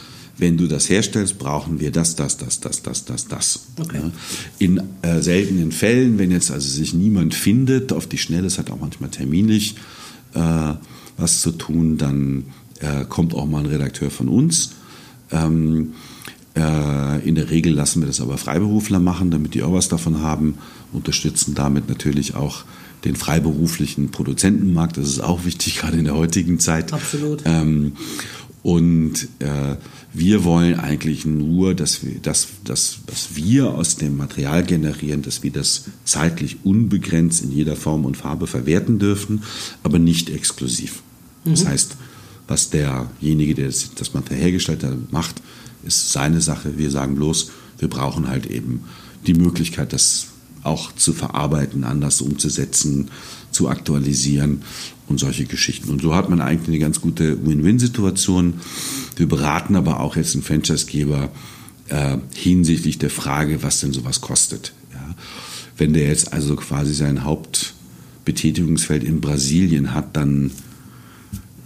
wenn 0.42 0.58
du 0.58 0.68
das 0.68 0.90
herstellst, 0.90 1.38
brauchen 1.38 1.80
wir 1.80 1.92
das, 1.92 2.16
das, 2.16 2.36
das, 2.36 2.60
das, 2.60 2.82
das, 2.82 3.06
das, 3.06 3.28
das. 3.28 3.68
Okay. 3.80 4.00
Ja. 4.02 4.12
In 4.58 4.82
äh, 5.04 5.22
seltenen 5.22 5.72
Fällen, 5.72 6.18
wenn 6.18 6.32
jetzt 6.32 6.50
also 6.50 6.68
sich 6.68 6.96
niemand 6.96 7.36
findet, 7.36 7.94
auf 7.94 8.08
die 8.08 8.18
Schnelle, 8.18 8.44
das 8.44 8.58
hat 8.58 8.72
auch 8.72 8.80
manchmal 8.80 9.12
terminlich 9.12 9.76
äh, 10.34 10.74
was 11.18 11.42
zu 11.42 11.52
tun, 11.52 12.00
dann 12.00 12.46
äh, 12.80 13.06
kommt 13.08 13.36
auch 13.36 13.46
mal 13.46 13.60
ein 13.60 13.68
Redakteur 13.68 14.10
von 14.10 14.30
uns. 14.30 14.72
Ähm, 15.32 15.94
äh, 16.56 17.28
in 17.28 17.36
der 17.36 17.52
Regel 17.52 17.74
lassen 17.74 18.02
wir 18.02 18.08
das 18.08 18.20
aber 18.20 18.40
Freiberufler 18.40 19.00
machen, 19.00 19.30
damit 19.30 19.54
die 19.54 19.62
auch 19.62 19.74
was 19.74 19.90
davon 19.90 20.24
haben, 20.24 20.58
unterstützen 20.92 21.54
damit 21.54 21.88
natürlich 21.88 22.34
auch 22.34 22.64
den 23.06 23.16
freiberuflichen 23.16 24.10
Produzentenmarkt. 24.10 24.98
Das 24.98 25.08
ist 25.08 25.20
auch 25.20 25.46
wichtig, 25.46 25.78
gerade 25.78 25.98
in 25.98 26.06
der 26.06 26.16
heutigen 26.16 26.60
Zeit. 26.60 26.94
Absolut. 26.94 27.44
Ähm, 27.46 27.94
und 28.64 29.28
äh, 29.40 29.76
wir 30.14 30.44
wollen 30.44 30.80
eigentlich 30.80 31.26
nur, 31.26 31.74
dass 31.74 32.06
wir, 32.06 32.20
das, 32.22 32.48
das, 32.64 33.00
was 33.08 33.36
wir 33.36 33.74
aus 33.74 33.96
dem 33.96 34.18
Material 34.18 34.64
generieren, 34.64 35.24
dass 35.24 35.42
wir 35.42 35.52
das 35.52 35.86
zeitlich 36.06 36.58
unbegrenzt 36.64 37.44
in 37.44 37.52
jeder 37.52 37.76
Form 37.76 38.06
und 38.06 38.18
Farbe 38.18 38.46
verwerten 38.46 39.00
dürfen, 39.00 39.44
aber 39.84 39.98
nicht 40.00 40.30
exklusiv. 40.30 41.02
Mhm. 41.44 41.52
Das 41.52 41.66
heißt, 41.66 41.98
was 42.48 42.70
derjenige, 42.70 43.56
der 43.56 43.68
das, 43.68 43.96
das 43.96 44.14
Material 44.14 44.44
hergestellt 44.44 44.84
hat, 44.84 45.12
macht, 45.12 45.42
ist 45.84 46.12
seine 46.12 46.42
Sache. 46.42 46.78
Wir 46.78 46.92
sagen 46.92 47.16
bloß, 47.16 47.52
wir 47.80 47.88
brauchen 47.88 48.28
halt 48.28 48.46
eben 48.46 48.82
die 49.26 49.34
Möglichkeit, 49.34 49.94
das 49.94 50.28
auch 50.64 50.94
zu 50.94 51.14
verarbeiten, 51.14 51.84
anders 51.84 52.22
umzusetzen, 52.22 53.10
zu 53.52 53.68
aktualisieren 53.70 54.62
und 55.08 55.20
solche 55.20 55.46
Geschichten. 55.46 55.90
Und 55.90 56.02
so 56.02 56.16
hat 56.16 56.30
man 56.30 56.42
eigentlich 56.42 56.70
eine 56.70 56.80
ganz 56.80 57.02
gute 57.02 57.46
Win-Win-Situation. 57.46 58.56
Wir 59.16 59.28
beraten 59.28 59.76
aber 59.76 60.00
auch 60.00 60.16
jetzt 60.16 60.36
einen 60.36 60.44
Franchisegeber 60.44 61.30
äh, 61.90 62.18
hinsichtlich 62.34 62.98
der 62.98 63.10
Frage, 63.10 63.64
was 63.64 63.82
denn 63.82 63.94
sowas 63.94 64.22
kostet. 64.22 64.74
Ja. 64.94 65.16
Wenn 65.78 65.94
der 65.94 66.08
jetzt 66.08 66.34
also 66.34 66.56
quasi 66.56 66.94
sein 66.94 67.24
Hauptbetätigungsfeld 67.24 69.04
in 69.04 69.20
Brasilien 69.20 69.94
hat, 69.94 70.16
dann 70.16 70.52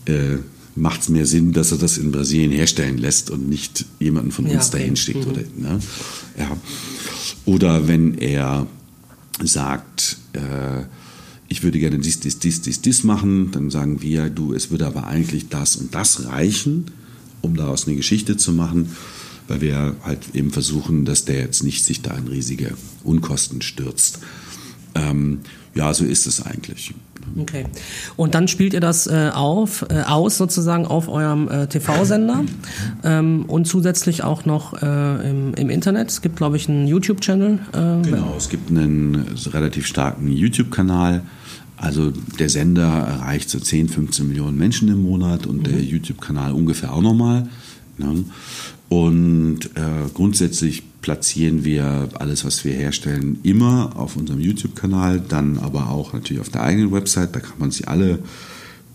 äh, 0.05 0.37
macht 0.75 1.01
es 1.01 1.09
mehr 1.09 1.25
Sinn, 1.25 1.53
dass 1.53 1.71
er 1.71 1.77
das 1.77 1.97
in 1.97 2.11
Brasilien 2.11 2.51
herstellen 2.51 2.97
lässt 2.97 3.29
und 3.29 3.47
nicht 3.47 3.85
jemanden 3.99 4.31
von 4.31 4.45
uns 4.45 4.69
okay. 4.69 4.79
dahin 4.79 4.95
schickt. 4.95 5.25
Mhm. 5.25 5.31
Oder, 5.31 5.41
ne? 5.55 5.79
ja. 6.37 6.57
oder 7.45 7.87
wenn 7.87 8.17
er 8.17 8.67
sagt, 9.41 10.17
äh, 10.33 10.83
ich 11.47 11.63
würde 11.63 11.79
gerne 11.79 11.99
dies, 11.99 12.19
dies, 12.19 12.39
dies, 12.39 12.61
dies, 12.61 12.81
dies 12.81 13.03
machen, 13.03 13.51
dann 13.51 13.69
sagen 13.69 14.01
wir, 14.01 14.29
du, 14.29 14.53
es 14.53 14.71
würde 14.71 14.87
aber 14.87 15.07
eigentlich 15.07 15.49
das 15.49 15.75
und 15.75 15.93
das 15.93 16.25
reichen, 16.25 16.85
um 17.41 17.55
daraus 17.55 17.87
eine 17.87 17.95
Geschichte 17.95 18.37
zu 18.37 18.51
machen, 18.51 18.89
weil 19.47 19.61
wir 19.61 19.95
halt 20.03 20.33
eben 20.33 20.51
versuchen, 20.51 21.05
dass 21.05 21.25
der 21.25 21.39
jetzt 21.39 21.63
nicht 21.63 21.83
sich 21.83 22.01
da 22.01 22.15
in 22.15 22.27
riesige 22.27 22.75
Unkosten 23.03 23.61
stürzt. 23.61 24.19
Ähm, 24.95 25.41
ja, 25.75 25.93
so 25.93 26.05
ist 26.05 26.25
es 26.25 26.45
eigentlich. 26.45 26.93
Okay. 27.37 27.65
Und 28.15 28.33
dann 28.33 28.47
spielt 28.47 28.73
ihr 28.73 28.79
das 28.79 29.07
äh, 29.07 29.29
auf, 29.33 29.85
äh, 29.89 30.03
aus 30.03 30.37
sozusagen 30.37 30.85
auf 30.85 31.09
eurem 31.09 31.49
äh, 31.49 31.67
TV-Sender 31.67 32.45
ähm, 33.03 33.45
und 33.47 33.67
zusätzlich 33.67 34.23
auch 34.23 34.45
noch 34.45 34.81
äh, 34.81 35.29
im, 35.29 35.53
im, 35.53 35.69
Internet. 35.69 36.09
Es 36.09 36.21
gibt, 36.21 36.37
glaube 36.37 36.55
ich, 36.55 36.69
einen 36.69 36.87
YouTube-Channel. 36.87 37.59
Äh, 37.73 38.09
genau, 38.09 38.35
es 38.37 38.49
gibt 38.49 38.69
einen 38.69 39.25
relativ 39.51 39.85
starken 39.85 40.31
YouTube-Kanal. 40.31 41.23
Also 41.77 42.13
der 42.39 42.49
Sender 42.49 42.87
erreicht 42.87 43.49
so 43.49 43.59
10, 43.59 43.89
15 43.89 44.27
Millionen 44.27 44.57
Menschen 44.57 44.87
im 44.87 45.01
Monat 45.01 45.45
und 45.45 45.57
mhm. 45.57 45.63
der 45.63 45.81
YouTube-Kanal 45.81 46.53
ungefähr 46.53 46.93
auch 46.93 47.01
nochmal. 47.01 47.49
Ne? 47.97 48.23
Und 48.87 49.59
äh, 49.75 50.09
grundsätzlich 50.13 50.83
platzieren 51.05 51.63
wir 51.63 52.09
alles, 52.15 52.45
was 52.45 52.65
wir 52.65 52.73
herstellen, 52.73 53.37
immer 53.43 53.95
auf 53.95 54.15
unserem 54.15 54.39
YouTube-Kanal, 54.39 55.19
dann 55.19 55.59
aber 55.59 55.91
auch 55.91 56.13
natürlich 56.13 56.41
auf 56.41 56.49
der 56.49 56.63
eigenen 56.63 56.91
Website. 56.91 57.35
Da 57.35 57.41
kann 57.41 57.59
man 57.59 57.69
sich 57.69 57.87
alle 57.87 58.17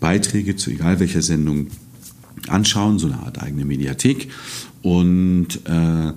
Beiträge 0.01 0.57
zu 0.57 0.71
egal 0.71 0.99
welcher 0.99 1.21
Sendung 1.21 1.67
anschauen, 2.49 2.99
so 2.99 3.07
eine 3.07 3.19
Art 3.19 3.41
eigene 3.41 3.63
Mediathek. 3.63 4.27
Und 4.81 5.65
äh, 5.69 6.11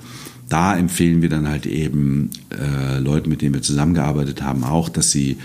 da 0.48 0.76
empfehlen 0.76 1.22
wir 1.22 1.28
dann 1.28 1.46
halt 1.46 1.66
eben 1.66 2.30
äh, 2.50 2.98
Leuten, 2.98 3.30
mit 3.30 3.40
denen 3.40 3.54
wir 3.54 3.62
zusammengearbeitet 3.62 4.42
haben, 4.42 4.64
auch, 4.64 4.88
dass 4.88 5.12
sie 5.12 5.36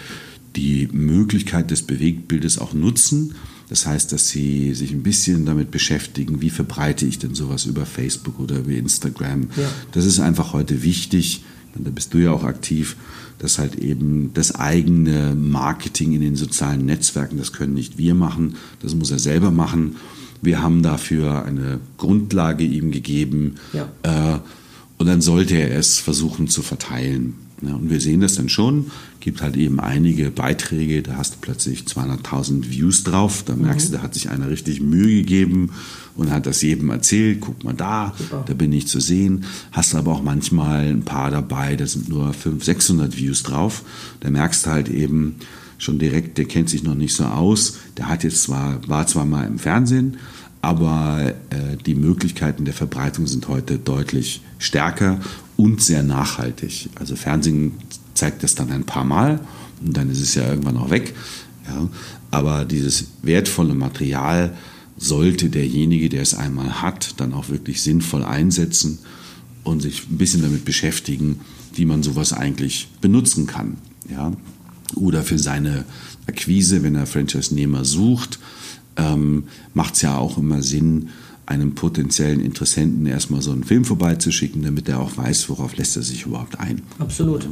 die 0.55 0.89
Möglichkeit 0.91 1.69
des 1.69 1.83
Bewegtbildes 1.83 2.57
auch 2.57 2.73
nutzen 2.73 3.35
das 3.69 3.85
heißt, 3.85 4.11
dass 4.11 4.29
sie 4.29 4.73
sich 4.73 4.91
ein 4.91 5.03
bisschen 5.03 5.45
damit 5.45 5.69
beschäftigen, 5.69 6.41
wie 6.41 6.49
verbreite 6.49 7.05
ich 7.05 7.19
denn 7.19 7.35
sowas 7.35 7.65
über 7.65 7.85
Facebook 7.85 8.39
oder 8.39 8.57
über 8.59 8.71
Instagram. 8.71 9.49
Ja. 9.55 9.69
Das 9.91 10.05
ist 10.05 10.19
einfach 10.19 10.53
heute 10.53 10.81
wichtig. 10.81 11.43
Und 11.75 11.85
da 11.85 11.91
bist 11.91 12.13
du 12.15 12.17
ja 12.17 12.31
auch 12.31 12.43
aktiv, 12.43 12.97
dass 13.37 13.59
halt 13.59 13.75
eben 13.75 14.31
das 14.33 14.55
eigene 14.55 15.35
Marketing 15.35 16.13
in 16.13 16.21
den 16.21 16.35
sozialen 16.35 16.83
Netzwerken, 16.85 17.37
das 17.37 17.53
können 17.53 17.75
nicht 17.75 17.99
wir 17.99 18.15
machen, 18.15 18.55
das 18.81 18.95
muss 18.95 19.11
er 19.11 19.19
selber 19.19 19.51
machen. 19.51 19.97
Wir 20.41 20.63
haben 20.63 20.81
dafür 20.81 21.45
eine 21.45 21.79
Grundlage 21.97 22.63
ihm 22.63 22.89
gegeben 22.89 23.55
ja. 23.73 23.87
äh, 24.03 24.39
und 24.97 25.05
dann 25.05 25.21
sollte 25.21 25.55
er 25.55 25.77
es 25.77 25.99
versuchen 25.99 26.47
zu 26.47 26.63
verteilen. 26.63 27.35
Ja, 27.61 27.75
und 27.75 27.89
wir 27.89 27.99
sehen 27.99 28.21
das 28.21 28.35
dann 28.35 28.47
schon, 28.47 28.91
gibt 29.19 29.41
halt 29.41 29.57
eben 29.57 29.81
einige 29.81 30.31
Beiträge, 30.31 31.01
da 31.01 31.17
hast 31.17 31.33
du 31.33 31.37
plötzlich 31.41 31.81
200.000 31.81 32.69
Views 32.69 33.03
drauf, 33.03 33.43
da 33.45 33.55
merkst 33.55 33.89
mhm. 33.89 33.91
du, 33.91 33.97
da 33.97 34.03
hat 34.03 34.13
sich 34.13 34.29
einer 34.29 34.49
richtig 34.49 34.79
Mühe 34.79 35.17
gegeben 35.17 35.71
und 36.15 36.31
hat 36.31 36.45
das 36.45 36.61
jedem 36.61 36.89
erzählt, 36.89 37.41
guck 37.41 37.63
mal 37.63 37.73
da, 37.73 38.13
Super. 38.17 38.45
da 38.47 38.53
bin 38.53 38.71
ich 38.71 38.87
zu 38.87 38.99
sehen. 38.99 39.45
Hast 39.71 39.93
aber 39.95 40.13
auch 40.13 40.23
manchmal 40.23 40.87
ein 40.87 41.03
paar 41.03 41.31
dabei, 41.31 41.75
da 41.75 41.85
sind 41.85 42.07
nur 42.09 42.33
500, 42.33 42.63
600 42.63 43.17
Views 43.17 43.43
drauf. 43.43 43.83
Da 44.21 44.29
merkst 44.29 44.65
du 44.65 44.69
halt 44.69 44.89
eben 44.89 45.35
schon 45.77 45.99
direkt, 45.99 46.37
der 46.37 46.45
kennt 46.45 46.69
sich 46.69 46.83
noch 46.83 46.95
nicht 46.95 47.13
so 47.13 47.23
aus, 47.25 47.77
der 47.97 48.09
hat 48.09 48.23
jetzt 48.23 48.43
zwar, 48.43 48.85
war 48.87 49.07
zwar 49.07 49.25
mal 49.25 49.47
im 49.47 49.59
Fernsehen, 49.59 50.17
aber 50.61 51.33
äh, 51.49 51.77
die 51.85 51.95
Möglichkeiten 51.95 52.65
der 52.65 52.73
Verbreitung 52.73 53.27
sind 53.27 53.47
heute 53.47 53.77
deutlich 53.77 54.41
stärker 54.57 55.19
und 55.55 55.81
sehr 55.81 56.03
nachhaltig. 56.03 56.89
Also 56.95 57.15
Fernsehen 57.15 57.73
zeigt 58.13 58.43
das 58.43 58.55
dann 58.55 58.71
ein 58.71 58.83
paar 58.83 59.05
Mal 59.05 59.39
und 59.81 59.95
dann 59.95 60.09
ist 60.09 60.21
es 60.21 60.35
ja 60.35 60.47
irgendwann 60.47 60.77
auch 60.77 60.89
weg. 60.89 61.15
Ja. 61.67 61.87
Aber 62.31 62.65
dieses 62.65 63.07
wertvolle 63.21 63.73
Material 63.73 64.53
sollte 64.97 65.49
derjenige, 65.49 66.09
der 66.09 66.21
es 66.21 66.33
einmal 66.33 66.81
hat, 66.81 67.15
dann 67.17 67.33
auch 67.33 67.49
wirklich 67.49 67.81
sinnvoll 67.81 68.23
einsetzen 68.23 68.99
und 69.63 69.81
sich 69.81 70.09
ein 70.09 70.17
bisschen 70.17 70.41
damit 70.41 70.65
beschäftigen, 70.65 71.39
wie 71.73 71.85
man 71.85 72.03
sowas 72.03 72.33
eigentlich 72.33 72.89
benutzen 72.99 73.47
kann. 73.47 73.77
Ja. 74.11 74.33
Oder 74.95 75.23
für 75.23 75.39
seine 75.39 75.85
Akquise, 76.27 76.83
wenn 76.83 76.95
er 76.95 77.05
Franchise-Nehmer 77.05 77.85
sucht, 77.85 78.39
ähm, 78.99 79.45
macht 79.73 79.95
es 79.95 80.01
ja 80.01 80.17
auch 80.17 80.37
immer 80.37 80.61
Sinn, 80.61 81.09
einem 81.45 81.73
potenziellen 81.73 82.41
Interessenten 82.41 83.07
erstmal 83.07 83.41
so 83.41 83.51
einen 83.51 83.63
Film 83.63 83.83
vorbeizuschicken, 83.83 84.61
damit 84.61 84.87
er 84.87 84.99
auch 84.99 85.17
weiß, 85.17 85.49
worauf 85.49 85.75
lässt 85.77 85.95
er 85.95 86.03
sich 86.03 86.25
überhaupt 86.25 86.59
ein. 86.59 86.83
Absolut. 86.99 87.47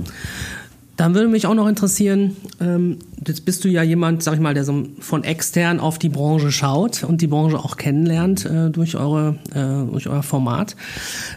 Dann 0.97 1.13
würde 1.13 1.29
mich 1.29 1.45
auch 1.45 1.53
noch 1.53 1.67
interessieren, 1.67 2.35
ähm, 2.59 2.97
jetzt 3.25 3.45
bist 3.45 3.63
du 3.63 3.69
ja 3.69 3.83
jemand, 3.83 4.23
sag 4.23 4.33
ich 4.33 4.39
mal, 4.39 4.55
der 4.55 4.63
so 4.63 4.87
von 4.99 5.23
extern 5.23 5.79
auf 5.79 5.99
die 5.99 6.09
Branche 6.09 6.51
schaut 6.51 7.03
und 7.03 7.21
die 7.21 7.27
Branche 7.27 7.59
auch 7.59 7.77
kennenlernt 7.77 8.45
äh, 8.45 8.71
durch, 8.71 8.95
eure, 8.95 9.37
äh, 9.53 9.91
durch 9.91 10.09
euer 10.09 10.23
Format. 10.23 10.75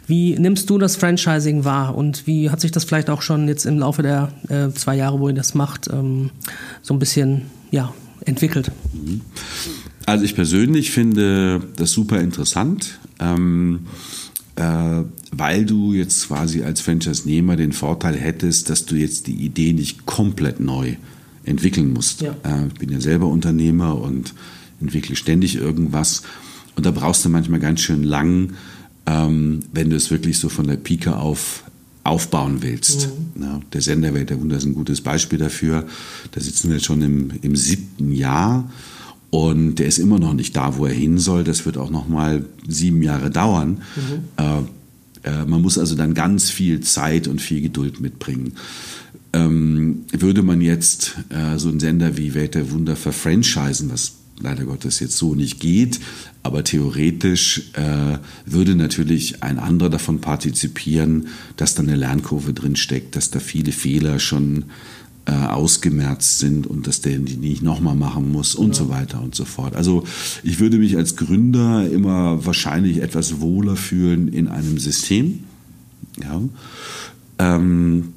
Wie 0.06 0.38
nimmst 0.38 0.70
du 0.70 0.78
das 0.78 0.96
Franchising 0.96 1.64
wahr 1.64 1.94
und 1.94 2.26
wie 2.26 2.48
hat 2.48 2.62
sich 2.62 2.72
das 2.72 2.84
vielleicht 2.84 3.10
auch 3.10 3.20
schon 3.20 3.48
jetzt 3.48 3.66
im 3.66 3.78
Laufe 3.78 4.02
der 4.02 4.32
äh, 4.48 4.70
zwei 4.70 4.96
Jahre, 4.96 5.20
wo 5.20 5.28
ihr 5.28 5.34
das 5.34 5.54
macht, 5.54 5.88
ähm, 5.92 6.30
so 6.80 6.94
ein 6.94 6.98
bisschen 6.98 7.42
ja, 7.70 7.92
entwickelt? 8.24 8.72
Mhm. 8.94 9.20
Also 10.07 10.25
ich 10.25 10.35
persönlich 10.35 10.90
finde 10.90 11.61
das 11.76 11.92
super 11.92 12.21
interessant, 12.21 12.99
ähm, 13.19 13.80
äh, 14.57 15.02
weil 15.33 15.64
du 15.64 15.92
jetzt 15.92 16.28
quasi 16.28 16.62
als 16.62 16.80
Franchise-Nehmer 16.80 17.57
den 17.57 17.73
Vorteil 17.73 18.16
hättest, 18.16 18.71
dass 18.71 18.87
du 18.87 18.97
jetzt 18.97 19.26
die 19.26 19.37
Idee 19.37 19.73
nicht 19.73 20.07
komplett 20.07 20.61
neu 20.61 20.97
entwickeln 21.45 21.92
musst. 21.92 22.23
Ja. 22.23 22.35
Äh, 22.45 22.66
ich 22.69 22.75
bin 22.75 22.90
ja 22.90 23.00
selber 23.00 23.26
Unternehmer 23.26 24.00
und 24.00 24.35
entwickle 24.80 25.16
ständig 25.16 25.57
irgendwas. 25.57 26.23
Und 26.76 26.87
da 26.87 26.90
brauchst 26.90 27.25
du 27.25 27.28
manchmal 27.28 27.61
ganz 27.61 27.80
schön 27.80 28.02
lang, 28.02 28.54
ähm, 29.07 29.61
wenn 29.73 29.90
du 29.90 29.97
es 29.97 30.11
wirklich 30.11 30.38
so 30.38 30.49
von 30.49 30.66
der 30.66 30.76
Pike 30.76 31.16
auf 31.16 31.64
aufbauen 32.02 32.62
willst. 32.62 33.11
Mhm. 33.35 33.42
Ja, 33.42 33.61
der 33.73 33.83
Senderwelt 33.83 34.30
der 34.30 34.40
Wunder 34.40 34.57
ist 34.57 34.64
ein 34.64 34.75
gutes 34.75 35.02
Beispiel 35.02 35.38
dafür. 35.38 35.87
Da 36.33 36.40
sitzen 36.40 36.69
wir 36.69 36.76
jetzt 36.76 36.87
schon 36.87 37.02
im, 37.02 37.30
im 37.42 37.54
siebten 37.57 38.12
Jahr 38.12 38.71
und 39.30 39.76
der 39.76 39.87
ist 39.87 39.99
immer 39.99 40.18
noch 40.18 40.34
nicht 40.34 40.56
da, 40.56 40.76
wo 40.76 40.87
er 40.87 40.92
hin 40.92 41.18
soll. 41.18 41.44
Das 41.44 41.64
wird 41.64 41.78
auch 41.78 41.90
noch 41.90 42.08
mal 42.08 42.44
sieben 42.66 43.02
Jahre 43.02 43.30
dauern. 43.30 43.82
Mhm. 43.96 44.44
Äh, 44.44 45.28
äh, 45.28 45.44
man 45.46 45.62
muss 45.62 45.78
also 45.78 45.94
dann 45.94 46.14
ganz 46.14 46.50
viel 46.50 46.80
Zeit 46.80 47.28
und 47.28 47.40
viel 47.40 47.60
Geduld 47.60 48.00
mitbringen. 48.00 48.54
Ähm, 49.32 50.04
würde 50.10 50.42
man 50.42 50.60
jetzt 50.60 51.16
äh, 51.28 51.56
so 51.58 51.68
einen 51.68 51.78
Sender 51.78 52.16
wie 52.16 52.34
Welt 52.34 52.56
der 52.56 52.72
Wunder 52.72 52.96
verfranchisen, 52.96 53.90
was 53.90 54.14
leider 54.40 54.64
Gottes 54.64 54.99
jetzt 54.99 55.16
so 55.16 55.34
nicht 55.37 55.60
geht. 55.60 56.00
Aber 56.42 56.64
theoretisch 56.64 57.70
äh, 57.75 58.18
würde 58.46 58.75
natürlich 58.75 59.42
ein 59.42 59.58
anderer 59.58 59.90
davon 59.90 60.20
partizipieren, 60.20 61.28
dass 61.56 61.75
da 61.75 61.82
eine 61.82 61.96
Lernkurve 61.96 62.52
drin 62.52 62.76
steckt, 62.76 63.14
dass 63.14 63.30
da 63.30 63.38
viele 63.38 63.72
Fehler 63.72 64.18
schon 64.18 64.64
äh, 65.26 65.32
ausgemerzt 65.32 66.38
sind 66.38 66.66
und 66.66 66.86
dass 66.86 67.02
der 67.02 67.18
die 67.18 67.36
nicht 67.36 67.62
nochmal 67.62 67.94
machen 67.94 68.32
muss 68.32 68.54
und 68.54 68.68
ja. 68.68 68.74
so 68.74 68.88
weiter 68.88 69.22
und 69.22 69.34
so 69.34 69.44
fort. 69.44 69.76
Also 69.76 70.04
ich 70.42 70.60
würde 70.60 70.78
mich 70.78 70.96
als 70.96 71.16
Gründer 71.16 71.88
immer 71.90 72.44
wahrscheinlich 72.44 73.02
etwas 73.02 73.40
wohler 73.40 73.76
fühlen 73.76 74.28
in 74.28 74.48
einem 74.48 74.78
System, 74.78 75.44
ja, 76.22 76.40
ähm, 77.38 78.14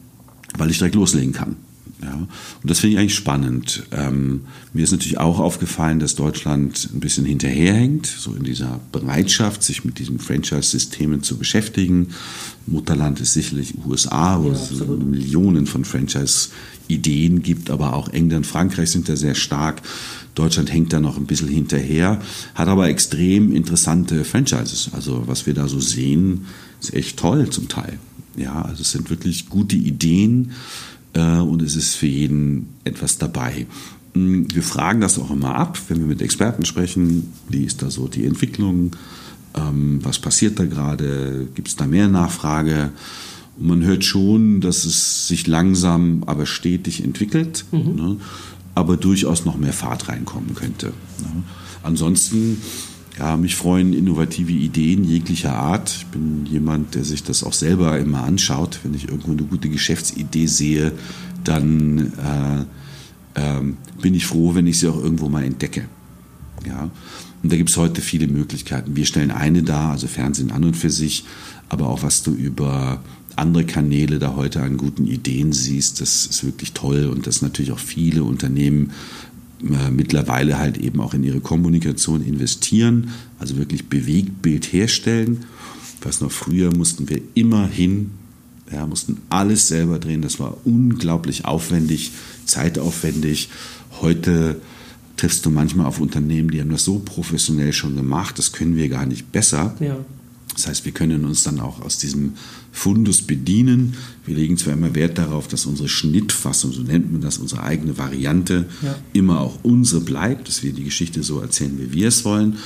weil 0.57 0.72
ich 0.72 0.77
direkt 0.77 0.95
loslegen 0.95 1.33
kann. 1.33 1.55
Ja, 2.03 2.15
und 2.15 2.29
das 2.63 2.79
finde 2.79 2.95
ich 2.95 3.00
eigentlich 3.00 3.15
spannend. 3.15 3.83
Ähm, 3.91 4.41
mir 4.74 4.83
ist 4.83 4.91
natürlich 4.91 5.19
auch 5.19 5.39
aufgefallen, 5.39 6.00
dass 6.00 6.15
Deutschland 6.15 6.89
ein 6.93 7.00
bisschen 7.00 7.24
hinterherhängt, 7.24 8.07
so 8.07 8.33
in 8.33 8.43
dieser 8.43 8.79
Bereitschaft, 8.91 9.63
sich 9.63 9.86
mit 9.86 10.00
diesen 10.00 10.19
Franchise-Systemen 10.19 11.24
zu 11.24 11.38
beschäftigen. 11.38 12.10
Mutterland 12.65 13.22
ist 13.22 13.33
sicherlich 13.33 13.75
USA, 13.86 14.41
wo 14.41 14.50
ja, 14.50 14.53
es 14.53 14.72
Millionen 14.88 15.65
von 15.65 15.86
Franchise-Ideen 15.86 17.41
gibt, 17.41 17.69
aber 17.69 17.93
auch 17.93 18.10
England, 18.10 18.48
Frankreich 18.48 18.89
sind 18.89 19.07
da 19.07 19.15
sehr 19.15 19.36
stark. 19.36 19.81
Deutschland 20.36 20.74
hängt 20.74 20.91
da 20.91 21.00
noch 21.00 21.17
ein 21.17 21.25
bisschen 21.25 21.48
hinterher, 21.48 22.19
hat 22.55 22.67
aber 22.67 22.89
extrem 22.89 23.55
interessante 23.55 24.25
Franchises. 24.25 24.89
Also 24.93 25.24
was 25.27 25.45
wir 25.45 25.53
da 25.53 25.67
so 25.67 25.79
sehen, 25.79 26.48
ist 26.81 26.93
echt 26.93 27.17
toll 27.17 27.50
zum 27.50 27.69
Teil. 27.69 28.00
Ja, 28.36 28.63
also 28.63 28.81
es 28.81 28.91
sind 28.91 29.10
wirklich 29.12 29.48
gute 29.48 29.75
Ideen 29.75 30.53
und 31.22 31.62
es 31.62 31.75
ist 31.75 31.96
für 31.96 32.08
jeden 32.08 32.70
etwas 32.84 33.17
dabei. 33.17 33.67
Mm, 34.13 34.43
wir 34.51 34.63
fragen 34.63 35.01
das 35.01 35.20
auch 35.20 35.32
immer 35.32 35.55
ab, 35.55 35.79
wenn 35.88 36.00
wir 36.00 36.08
mit 36.08 36.22
Experten 36.22 36.65
sprechen. 36.65 37.34
Wie 37.50 37.63
ist 37.63 37.82
da 37.82 37.89
so 37.89 38.08
die 38.08 38.25
Entwicklung? 38.25 38.96
Ähm, 39.55 40.00
was 40.03 40.20
passiert 40.20 40.60
da 40.60 40.65
gerade? 40.65 41.48
Gibt 41.53 41.67
es 41.67 41.75
da 41.75 41.86
mehr 41.86 42.08
Nachfrage? 42.08 42.91
Und 43.60 43.67
man 43.67 43.84
hört 43.84 44.03
schon, 44.03 44.62
dass 44.62 44.86
es 44.86 45.27
sich 45.27 45.46
langsam, 45.48 46.24
aber 46.25 46.46
stetig 46.46 47.03
entwickelt, 47.03 47.65
mhm. 47.72 47.96
ne? 47.96 48.17
aber 48.75 48.98
durchaus 48.98 49.46
noch 49.46 49.58
mehr 49.58 49.74
Fahrt 49.74 50.10
reinkommen 50.10 50.55
könnte. 50.55 50.88
Ne? 50.88 51.43
Ansonsten 51.84 52.58
ja, 53.17 53.38
mich 53.38 53.55
freuen 53.55 53.93
innovative 53.93 54.51
Ideen 54.51 55.03
jeglicher 55.03 55.55
Art. 55.55 55.89
Ich 55.89 56.05
bin 56.08 56.46
jemand, 56.46 56.96
der 56.96 57.03
sich 57.03 57.24
das 57.24 57.43
auch 57.43 57.53
selber 57.53 58.00
immer 58.00 58.24
anschaut. 58.24 58.79
Wenn 58.84 58.93
ich 58.93 59.08
irgendwo 59.08 59.32
eine 59.32 59.43
gute 59.43 59.70
Geschäftsidee 59.70 60.48
sehe, 60.48 60.93
dann 61.43 62.13
äh, 63.36 63.39
äh, 63.39 63.62
bin 64.01 64.15
ich 64.15 64.25
froh, 64.25 64.55
wenn 64.55 64.65
ich 64.65 64.79
sie 64.79 64.88
auch 64.88 65.01
irgendwo 65.01 65.29
mal 65.29 65.43
entdecke. 65.43 65.86
Ja, 66.65 66.89
und 67.43 67.51
da 67.51 67.58
gibt 67.58 67.70
es 67.70 67.77
heute 67.77 68.01
viele 68.01 68.27
Möglichkeiten. 68.27 68.96
Wir 68.96 69.05
stellen 69.05 69.32
eine 69.32 69.63
dar, 69.63 69.91
also 69.91 70.08
Fernsehen 70.08 70.51
an 70.51 70.63
und 70.63 70.77
für 70.77 70.89
sich, 70.89 71.25
aber 71.70 71.89
auch 71.89 72.01
was 72.01 72.24
du 72.24 72.32
über 72.32 73.01
andere 73.36 73.65
Kanäle 73.65 74.20
da 74.20 74.36
heute 74.36 74.62
an 74.62 74.77
guten 74.77 75.05
Ideen 75.05 75.51
siehst, 75.51 76.01
das 76.01 76.25
ist 76.25 76.43
wirklich 76.43 76.74
toll 76.74 77.08
und 77.08 77.27
dass 77.27 77.41
natürlich 77.41 77.72
auch 77.72 77.79
viele 77.79 78.24
Unternehmen 78.24 78.91
mittlerweile 79.91 80.58
halt 80.58 80.77
eben 80.77 81.00
auch 81.00 81.13
in 81.13 81.24
ihre 81.24 81.39
Kommunikation 81.39 82.24
investieren, 82.24 83.12
also 83.39 83.58
wirklich 83.58 83.88
Bewegtbild 83.88 84.72
herstellen. 84.74 85.46
Was 86.01 86.20
noch 86.20 86.32
früher 86.32 86.75
mussten 86.75 87.10
wir 87.10 87.22
immer 87.34 87.67
hin, 87.67 88.12
ja, 88.72 88.86
mussten 88.86 89.17
alles 89.29 89.67
selber 89.67 90.00
drehen. 90.00 90.22
Das 90.22 90.39
war 90.39 90.58
unglaublich 90.65 91.46
aufwendig, 91.46 92.12
zeitaufwendig. 92.46 93.50
Heute 94.01 94.60
triffst 95.15 95.46
du 95.46 95.50
manchmal 95.50 95.86
auf 95.86 96.01
Unternehmen, 96.01 96.51
die 96.51 96.60
haben 96.60 96.72
das 96.72 96.84
so 96.84 97.00
professionell 97.00 97.72
schon 97.72 97.96
gemacht, 97.96 98.38
das 98.38 98.51
können 98.51 98.75
wir 98.75 98.89
gar 98.89 99.05
nicht 99.05 99.32
besser. 99.32 99.75
Ja. 99.79 99.98
Das 100.53 100.67
heißt, 100.67 100.86
wir 100.86 100.91
können 100.91 101.25
uns 101.25 101.43
dann 101.43 101.60
auch 101.60 101.81
aus 101.81 101.98
diesem 101.98 102.33
Fundus 102.72 103.22
bedienen. 103.22 103.95
Wir 104.25 104.36
legen 104.36 104.57
zwar 104.57 104.74
immer 104.74 104.95
Wert 104.95 105.17
darauf, 105.17 105.48
dass 105.48 105.65
unsere 105.65 105.89
Schnittfassung, 105.89 106.72
so 106.72 106.81
nennt 106.81 107.12
man 107.12 107.22
das, 107.22 107.38
unsere 107.38 107.63
eigene 107.63 107.98
Variante, 107.98 108.65
ja. 108.82 108.95
immer 109.13 109.41
auch 109.41 109.60
unsere 109.63 110.01
bleibt, 110.01 110.47
dass 110.47 110.63
wir 110.63 110.73
die 110.73 110.84
Geschichte 110.84 111.23
so 111.23 111.39
erzählen, 111.39 111.78
wie 111.78 111.93
wir 111.93 112.08
es 112.08 112.25
wollen, 112.25 112.58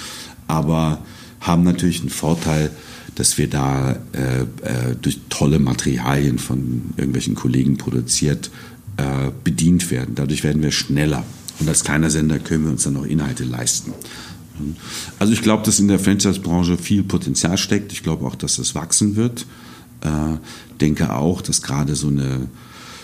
aber 0.48 1.04
haben 1.40 1.64
natürlich 1.64 2.02
einen 2.02 2.10
Vorteil, 2.10 2.72
dass 3.16 3.38
wir 3.38 3.50
da 3.50 3.98
äh, 4.14 4.42
äh, 4.42 4.96
durch 5.02 5.20
tolle 5.30 5.60
Materialien 5.60 6.40
von 6.40 6.82
irgendwelchen 6.98 7.36
Kollegen 7.36 7.78
produziert 7.78 8.52
äh, 8.98 9.32
bedient 9.44 9.90
werden. 9.92 10.16
Dadurch 10.16 10.44
werden 10.44 10.62
wir 10.62 10.72
schneller. 10.72 11.26
Und 11.60 11.68
als 11.68 11.84
kleiner 11.84 12.10
Sender 12.10 12.40
können 12.40 12.66
wir 12.66 12.72
uns 12.72 12.84
dann 12.84 12.94
noch 12.94 13.06
Inhalte 13.06 13.44
leisten. 13.44 13.94
Also 15.20 15.34
ich 15.34 15.42
glaube, 15.42 15.64
dass 15.64 15.80
in 15.80 15.88
der 15.88 16.00
Franchise-Branche 16.00 16.78
viel 16.78 17.04
Potenzial 17.04 17.58
steckt. 17.58 17.92
Ich 17.92 18.04
glaube 18.04 18.26
auch, 18.26 18.36
dass 18.36 18.60
es 18.60 18.76
wachsen 18.76 19.16
wird. 19.16 19.46
Äh, 20.02 20.38
denke 20.80 21.14
auch, 21.14 21.42
dass 21.42 21.62
gerade 21.62 21.96
so 21.96 22.08
eine 22.08 22.48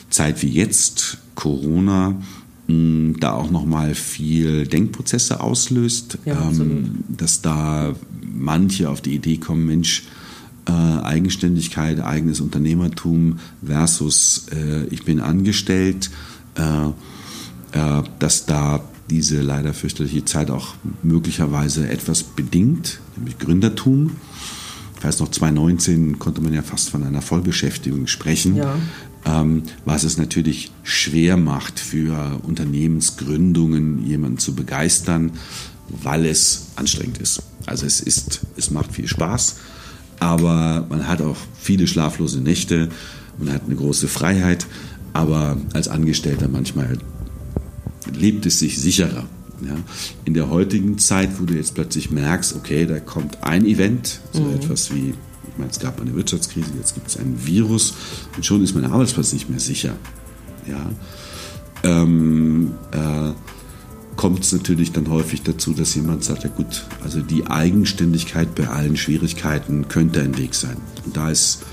Zeit 0.09 0.41
wie 0.43 0.49
jetzt, 0.49 1.17
Corona, 1.35 2.21
mh, 2.67 3.15
da 3.19 3.33
auch 3.33 3.49
nochmal 3.49 3.95
viel 3.95 4.67
Denkprozesse 4.67 5.41
auslöst, 5.41 6.19
ja, 6.25 6.49
ähm, 6.49 7.03
dass 7.09 7.41
da 7.41 7.95
manche 8.21 8.89
auf 8.89 9.01
die 9.01 9.15
Idee 9.15 9.37
kommen, 9.37 9.65
Mensch, 9.65 10.03
äh, 10.67 10.71
Eigenständigkeit, 10.71 11.99
eigenes 11.99 12.39
Unternehmertum 12.39 13.39
versus 13.65 14.45
äh, 14.51 14.85
ich 14.85 15.03
bin 15.03 15.19
angestellt, 15.19 16.09
äh, 16.55 16.87
äh 17.77 18.03
dass 18.19 18.45
da 18.45 18.81
diese 19.09 19.41
leider 19.41 19.73
fürchterliche 19.73 20.25
Zeit 20.25 20.49
auch 20.49 20.75
möglicherweise 21.01 21.89
etwas 21.89 22.23
bedingt, 22.23 22.99
nämlich 23.15 23.37
Gründertum. 23.37 24.11
Ich 24.97 25.03
weiß 25.03 25.19
noch, 25.19 25.29
2019 25.29 26.19
konnte 26.19 26.41
man 26.41 26.53
ja 26.53 26.61
fast 26.61 26.89
von 26.89 27.03
einer 27.03 27.21
Vollbeschäftigung 27.21 28.07
sprechen, 28.07 28.55
ja. 28.55 28.75
ähm, 29.25 29.63
was 29.83 30.03
es 30.03 30.17
natürlich 30.17 30.71
schwer 30.83 31.35
macht 31.35 31.79
für 31.79 32.39
Unternehmensgründungen, 32.43 34.05
jemanden 34.05 34.37
zu 34.37 34.55
begeistern, 34.55 35.33
weil 35.89 36.25
es 36.25 36.67
anstrengend 36.77 37.17
ist. 37.17 37.43
Also 37.65 37.85
es 37.85 37.99
ist, 37.99 38.41
es 38.55 38.71
macht 38.71 38.93
viel 38.93 39.07
Spaß, 39.07 39.57
aber 40.19 40.85
man 40.89 41.07
hat 41.07 41.21
auch 41.21 41.37
viele 41.59 41.87
schlaflose 41.87 42.39
Nächte, 42.39 42.89
man 43.37 43.53
hat 43.53 43.63
eine 43.65 43.75
große 43.75 44.07
Freiheit, 44.07 44.65
aber 45.11 45.57
als 45.73 45.89
Angestellter 45.89 46.47
manchmal 46.47 46.97
lebt 48.07 48.45
es 48.45 48.59
sich 48.59 48.79
sicherer. 48.79 49.25
Ja. 49.61 49.75
In 50.25 50.33
der 50.33 50.49
heutigen 50.49 50.97
Zeit, 50.97 51.39
wo 51.39 51.45
du 51.45 51.53
jetzt 51.53 51.75
plötzlich 51.75 52.11
merkst, 52.11 52.55
okay, 52.55 52.85
da 52.85 52.99
kommt 52.99 53.43
ein 53.43 53.65
Event, 53.65 54.19
so 54.31 54.41
mhm. 54.41 54.55
etwas 54.55 54.93
wie, 54.93 55.09
ich 55.09 55.57
meine, 55.57 55.71
es 55.71 55.79
gab 55.79 56.01
eine 56.01 56.13
Wirtschaftskrise, 56.15 56.71
jetzt 56.77 56.95
gibt 56.95 57.07
es 57.07 57.17
ein 57.17 57.45
Virus 57.45 57.93
und 58.35 58.45
schon 58.45 58.63
ist 58.63 58.75
mein 58.75 58.85
Arbeitsplatz 58.85 59.31
nicht 59.31 59.49
mehr 59.49 59.59
sicher. 59.59 59.93
Ja. 60.67 60.89
Ähm, 61.83 62.73
äh, 62.91 63.31
kommt 64.15 64.43
es 64.43 64.51
natürlich 64.51 64.91
dann 64.91 65.09
häufig 65.09 65.43
dazu, 65.43 65.73
dass 65.73 65.95
jemand 65.95 66.23
sagt, 66.23 66.43
ja 66.43 66.49
gut, 66.49 66.85
also 67.03 67.21
die 67.21 67.47
Eigenständigkeit 67.47 68.53
bei 68.55 68.67
allen 68.67 68.97
Schwierigkeiten 68.97 69.87
könnte 69.87 70.21
ein 70.21 70.37
Weg 70.37 70.55
sein. 70.55 70.77
Und 71.05 71.17
da 71.17 71.29
ist 71.29 71.63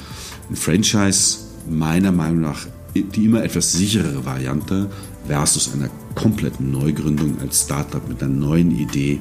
ein 0.49 0.57
Franchise 0.57 1.39
meiner 1.69 2.13
Meinung 2.13 2.41
nach 2.41 2.67
die 2.95 3.25
immer 3.25 3.43
etwas 3.43 3.73
sicherere 3.73 4.25
Variante 4.25 4.91
versus 5.27 5.73
einer 5.73 5.89
kompletten 6.15 6.71
Neugründung 6.71 7.39
als 7.41 7.63
Startup 7.63 8.07
mit 8.09 8.23
einer 8.23 8.33
neuen 8.33 8.77
Idee, 8.77 9.21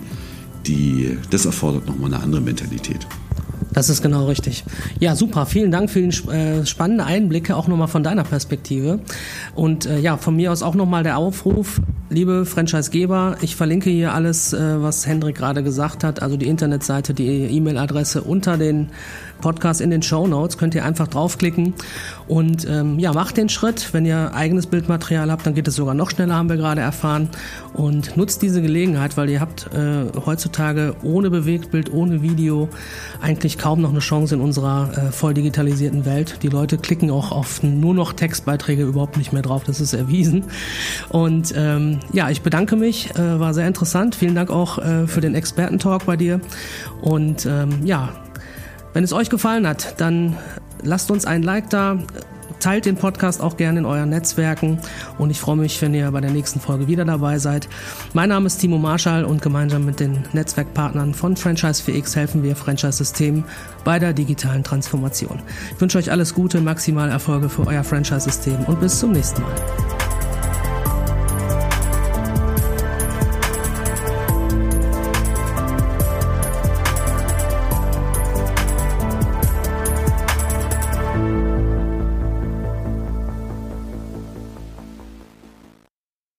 die, 0.65 1.17
das 1.29 1.45
erfordert 1.45 1.87
nochmal 1.87 2.13
eine 2.13 2.23
andere 2.23 2.41
Mentalität. 2.41 3.07
Das 3.71 3.89
ist 3.89 4.01
genau 4.01 4.25
richtig. 4.25 4.63
Ja, 4.99 5.15
super. 5.15 5.45
Vielen 5.45 5.71
Dank 5.71 5.89
für 5.89 6.01
den 6.01 6.11
äh, 6.29 6.65
spannenden 6.65 7.05
Einblicke, 7.05 7.55
auch 7.55 7.67
nochmal 7.67 7.87
von 7.87 8.03
deiner 8.03 8.23
Perspektive. 8.23 8.99
Und 9.55 9.85
äh, 9.85 9.99
ja, 9.99 10.17
von 10.17 10.35
mir 10.35 10.51
aus 10.51 10.63
auch 10.63 10.75
nochmal 10.75 11.03
der 11.03 11.17
Aufruf, 11.17 11.79
liebe 12.09 12.45
Franchisegeber, 12.45 13.37
ich 13.41 13.55
verlinke 13.55 13.89
hier 13.89 14.13
alles, 14.13 14.53
äh, 14.53 14.81
was 14.81 15.05
Hendrik 15.05 15.35
gerade 15.35 15.63
gesagt 15.63 16.03
hat, 16.03 16.21
also 16.21 16.37
die 16.37 16.47
Internetseite, 16.47 17.13
die 17.13 17.27
E-Mail-Adresse 17.27 18.21
unter 18.21 18.57
den 18.57 18.89
Podcast 19.41 19.79
in 19.79 19.89
den 19.89 20.01
Show 20.01 20.27
Notes. 20.27 20.57
Könnt 20.57 20.75
ihr 20.75 20.83
einfach 20.83 21.07
draufklicken 21.07 21.73
und 22.27 22.67
ähm, 22.67 22.99
ja, 22.99 23.13
macht 23.13 23.37
den 23.37 23.47
Schritt. 23.47 23.93
Wenn 23.93 24.05
ihr 24.05 24.33
eigenes 24.33 24.67
Bildmaterial 24.67 25.31
habt, 25.31 25.45
dann 25.45 25.53
geht 25.53 25.67
es 25.67 25.75
sogar 25.75 25.93
noch 25.93 26.09
schneller, 26.09 26.35
haben 26.35 26.49
wir 26.49 26.57
gerade 26.57 26.81
erfahren. 26.81 27.29
Und 27.73 28.17
nutzt 28.17 28.41
diese 28.41 28.61
Gelegenheit, 28.61 29.15
weil 29.15 29.29
ihr 29.29 29.39
habt 29.39 29.69
äh, 29.73 30.05
heutzutage 30.25 30.95
ohne 31.03 31.29
Bewegtbild, 31.29 31.93
ohne 31.93 32.21
Video 32.21 32.69
eigentlich 33.21 33.57
kaum 33.57 33.81
noch 33.81 33.91
eine 33.91 33.99
Chance 33.99 34.35
in 34.35 34.41
unserer 34.41 34.91
äh, 34.97 35.11
voll 35.11 35.33
digitalisierten 35.33 36.05
Welt. 36.05 36.39
Die 36.41 36.49
Leute 36.49 36.77
klicken 36.77 37.11
auch 37.11 37.31
auf 37.31 37.63
nur 37.63 37.93
noch 37.93 38.13
Textbeiträge 38.13 38.83
überhaupt 38.83 39.17
nicht 39.17 39.31
mehr 39.31 39.43
drauf, 39.43 39.63
das 39.63 39.79
ist 39.79 39.93
erwiesen. 39.93 40.45
Und 41.09 41.53
ähm, 41.55 41.98
ja, 42.11 42.29
ich 42.29 42.41
bedanke 42.41 42.75
mich, 42.75 43.15
äh, 43.15 43.39
war 43.39 43.53
sehr 43.53 43.67
interessant. 43.67 44.15
Vielen 44.15 44.35
Dank 44.35 44.49
auch 44.49 44.79
äh, 44.79 45.07
für 45.07 45.21
den 45.21 45.35
Expertentalk 45.35 46.05
bei 46.05 46.15
dir. 46.15 46.41
Und 47.01 47.45
ähm, 47.45 47.85
ja, 47.85 48.09
wenn 48.93 49.03
es 49.03 49.13
euch 49.13 49.29
gefallen 49.29 49.67
hat, 49.67 49.99
dann 49.99 50.37
lasst 50.81 51.11
uns 51.11 51.25
ein 51.25 51.43
Like 51.43 51.69
da, 51.69 51.97
teilt 52.59 52.85
den 52.85 52.95
Podcast 52.95 53.41
auch 53.41 53.57
gerne 53.57 53.79
in 53.79 53.85
euren 53.85 54.09
Netzwerken 54.09 54.79
und 55.17 55.29
ich 55.29 55.39
freue 55.39 55.55
mich, 55.55 55.81
wenn 55.81 55.93
ihr 55.93 56.11
bei 56.11 56.21
der 56.21 56.31
nächsten 56.31 56.59
Folge 56.59 56.87
wieder 56.87 57.05
dabei 57.05 57.39
seid. 57.39 57.67
Mein 58.13 58.29
Name 58.29 58.47
ist 58.47 58.57
Timo 58.57 58.77
Marschall 58.77 59.23
und 59.23 59.41
gemeinsam 59.41 59.85
mit 59.85 59.99
den 59.99 60.23
Netzwerkpartnern 60.33 61.13
von 61.13 61.37
Franchise 61.37 61.81
4X 61.83 62.15
helfen 62.15 62.43
wir 62.43 62.55
Franchise-Systemen 62.55 63.45
bei 63.83 63.99
der 63.99 64.13
digitalen 64.13 64.63
Transformation. 64.63 65.39
Ich 65.73 65.81
wünsche 65.81 65.97
euch 65.97 66.11
alles 66.11 66.33
Gute, 66.33 66.61
maximal 66.61 67.09
Erfolge 67.09 67.49
für 67.49 67.65
euer 67.67 67.83
Franchise-System 67.83 68.65
und 68.65 68.79
bis 68.79 68.99
zum 68.99 69.11
nächsten 69.11 69.41
Mal. 69.41 69.55